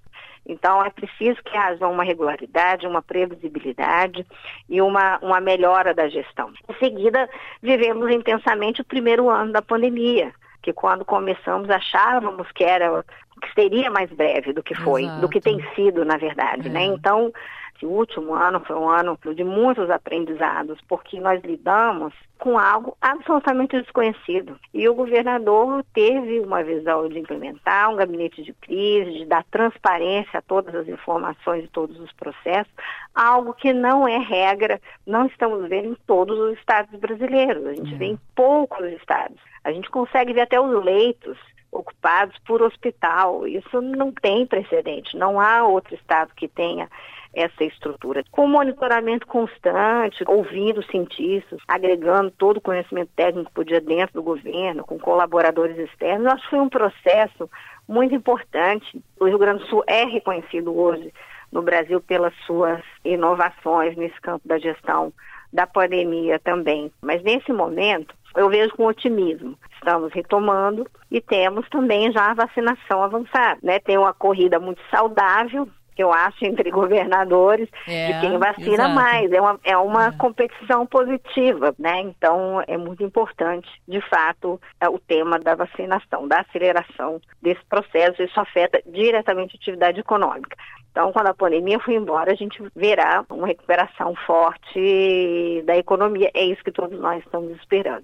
Então, 0.46 0.84
é 0.84 0.90
preciso 0.90 1.42
que 1.44 1.56
haja 1.56 1.88
uma 1.88 2.04
regularidade, 2.04 2.88
uma 2.88 3.02
previsibilidade 3.02 4.26
e 4.68 4.82
uma, 4.82 5.20
uma 5.20 5.40
melhora 5.40 5.94
da 5.94 6.10
gestão. 6.10 6.52
Em 6.68 6.74
seguida, 6.80 7.30
vivemos 7.62 8.10
intensamente 8.10 8.82
o 8.82 8.86
primeiro 8.86 9.30
ano 9.30 9.52
da 9.52 9.62
pandemia, 9.62 10.34
que 10.62 10.74
quando 10.74 11.06
começamos 11.06 11.70
achávamos 11.70 12.52
que 12.52 12.64
era 12.64 13.06
que 13.42 13.54
seria 13.56 13.90
mais 13.90 14.10
breve 14.12 14.54
do 14.54 14.62
que 14.62 14.76
foi, 14.76 15.04
Exato. 15.04 15.22
do 15.22 15.30
que 15.30 15.42
tem 15.42 15.60
sido, 15.74 16.06
na 16.06 16.16
verdade, 16.18 16.70
né? 16.70 16.86
é. 16.86 16.88
né? 16.88 16.94
Então, 16.96 17.34
esse 17.82 17.86
último 17.86 18.36
ano 18.36 18.60
foi 18.60 18.76
um 18.76 18.88
ano 18.88 19.18
de 19.36 19.44
muitos 19.44 19.90
aprendizados, 19.90 20.80
porque 20.88 21.20
nós 21.20 21.42
lidamos 21.44 22.14
com 22.38 22.58
algo 22.58 22.96
absolutamente 23.02 23.80
desconhecido. 23.82 24.60
E 24.72 24.88
o 24.88 24.94
governador 24.94 25.84
teve 25.94 26.40
uma 26.40 26.64
visão 26.64 27.10
de 27.10 27.18
implementar 27.18 27.90
um 27.90 27.96
gabinete 27.96 28.44
de 28.44 28.54
crise, 28.54 29.20
de 29.20 29.26
dar 29.26 29.44
transparência 29.46 30.40
a 30.40 30.42
todas 30.42 30.76
as 30.76 30.88
informações 30.88 31.66
e 31.66 31.70
todos 31.70 32.00
os 32.00 32.12
processos, 32.14 32.72
algo 33.16 33.54
que 33.54 33.74
não 33.74 34.08
é 34.08 34.18
regra, 34.18 34.80
não 35.06 35.26
estamos 35.26 35.68
vendo 35.68 35.90
em 35.90 35.98
todos 36.06 36.38
os 36.38 36.58
estados 36.60 37.00
brasileiros. 37.00 37.66
A 37.66 37.74
gente 37.74 37.96
vê 37.96 38.06
em 38.06 38.20
poucos 38.36 38.86
estados. 38.94 39.38
A 39.64 39.72
gente 39.72 39.90
consegue 39.90 40.34
ver 40.34 40.42
até 40.42 40.60
os 40.60 40.84
leitos 40.84 41.38
ocupados 41.72 42.38
por 42.46 42.62
hospital. 42.62 43.48
Isso 43.48 43.82
não 43.82 44.12
tem 44.12 44.46
precedente. 44.46 45.16
Não 45.18 45.40
há 45.40 45.64
outro 45.64 45.96
estado 45.96 46.34
que 46.36 46.48
tenha 46.48 46.90
essa 47.34 47.64
estrutura. 47.64 48.24
Com 48.32 48.48
monitoramento 48.48 49.26
constante, 49.26 50.24
ouvindo 50.28 50.84
cientistas, 50.84 51.60
agregando 51.68 52.32
todo 52.32 52.58
o 52.58 52.62
conhecimento 52.62 53.12
técnico 53.16 53.50
que 53.50 53.56
podia 53.56 53.82
dentro 53.82 54.16
do 54.16 54.24
governo, 54.24 54.84
com 54.84 55.00
colaboradores 55.00 55.78
externos, 55.78 56.28
acho 56.28 56.44
que 56.44 56.50
foi 56.50 56.60
um 56.60 56.70
processo 56.70 57.50
muito 57.88 58.14
importante. 58.14 59.02
O 59.20 59.26
Rio 59.26 59.38
Grande 59.38 59.64
do 59.64 59.70
Sul 59.70 59.84
é 59.88 60.06
reconhecido 60.06 60.78
hoje 60.78 61.14
no 61.52 61.62
Brasil 61.62 62.02
pelas 62.02 62.34
suas 62.46 62.82
inovações 63.04 63.96
nesse 63.98 64.20
campo 64.22 64.48
da 64.48 64.58
gestão 64.58 65.12
da 65.52 65.68
pandemia 65.68 66.40
também. 66.40 66.92
Mas 67.02 67.22
nesse 67.24 67.52
momento, 67.52 68.16
eu 68.36 68.50
vejo 68.50 68.74
com 68.76 68.86
otimismo. 68.86 69.58
Estamos 69.74 70.14
retomando 70.14 70.88
e 71.10 71.20
temos 71.20 71.68
também 71.70 72.12
já 72.12 72.32
a 72.32 72.34
vacinação 72.34 73.04
avançada. 73.04 73.60
Né? 73.62 73.80
Tem 73.80 73.98
uma 73.98 74.14
corrida 74.14 74.60
muito 74.60 74.82
saudável 74.90 75.68
que 76.02 76.04
eu 76.04 76.12
acho, 76.12 76.44
entre 76.44 76.72
governadores, 76.72 77.70
é, 77.88 78.08
de 78.08 78.22
quem 78.22 78.38
vacina 78.40 78.74
exato. 78.74 78.96
mais. 78.96 79.32
É 79.32 79.40
uma, 79.40 79.60
é 79.64 79.78
uma 79.78 80.08
é. 80.08 80.12
competição 80.12 80.86
positiva, 80.86 81.76
né? 81.78 82.00
Então, 82.02 82.64
é 82.68 82.76
muito 82.76 83.04
importante, 83.04 83.70
de 83.88 84.02
fato, 84.10 84.60
é 84.80 84.90
o 84.90 84.98
tema 84.98 85.38
da 85.40 85.54
vacinação, 85.54 86.28
da 86.28 86.42
aceleração 86.42 87.22
desse 87.42 87.64
processo. 87.66 88.24
Isso 88.24 88.40
afeta 88.40 88.82
diretamente 88.86 89.56
a 89.56 89.60
atividade 89.60 90.00
econômica. 90.00 90.58
Então, 90.92 91.12
quando 91.14 91.28
a 91.28 91.34
pandemia 91.34 91.80
for 91.80 91.92
embora, 91.92 92.32
a 92.32 92.36
gente 92.36 92.62
verá 92.76 93.24
uma 93.30 93.48
recuperação 93.48 94.16
forte 94.26 95.64
da 95.66 95.78
economia. 95.78 96.32
É 96.34 96.44
isso 96.44 96.64
que 96.64 96.72
todos 96.72 97.00
nós 97.00 97.24
estamos 97.24 97.52
esperando. 97.58 98.04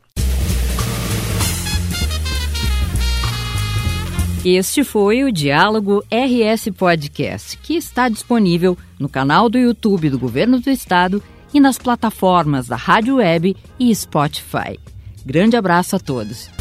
Este 4.49 4.81
foi 4.81 5.25
o 5.25 5.31
Diálogo 5.31 6.01
RS 6.09 6.69
Podcast, 6.69 7.57
que 7.57 7.75
está 7.75 8.07
disponível 8.07 8.77
no 8.97 9.09
canal 9.09 9.49
do 9.49 9.57
YouTube 9.57 10.09
do 10.09 10.17
Governo 10.17 10.61
do 10.61 10.69
Estado 10.69 11.21
e 11.53 11.59
nas 11.59 11.77
plataformas 11.77 12.65
da 12.65 12.77
Rádio 12.77 13.17
Web 13.17 13.57
e 13.77 13.93
Spotify. 13.93 14.79
Grande 15.25 15.57
abraço 15.57 15.97
a 15.97 15.99
todos. 15.99 16.56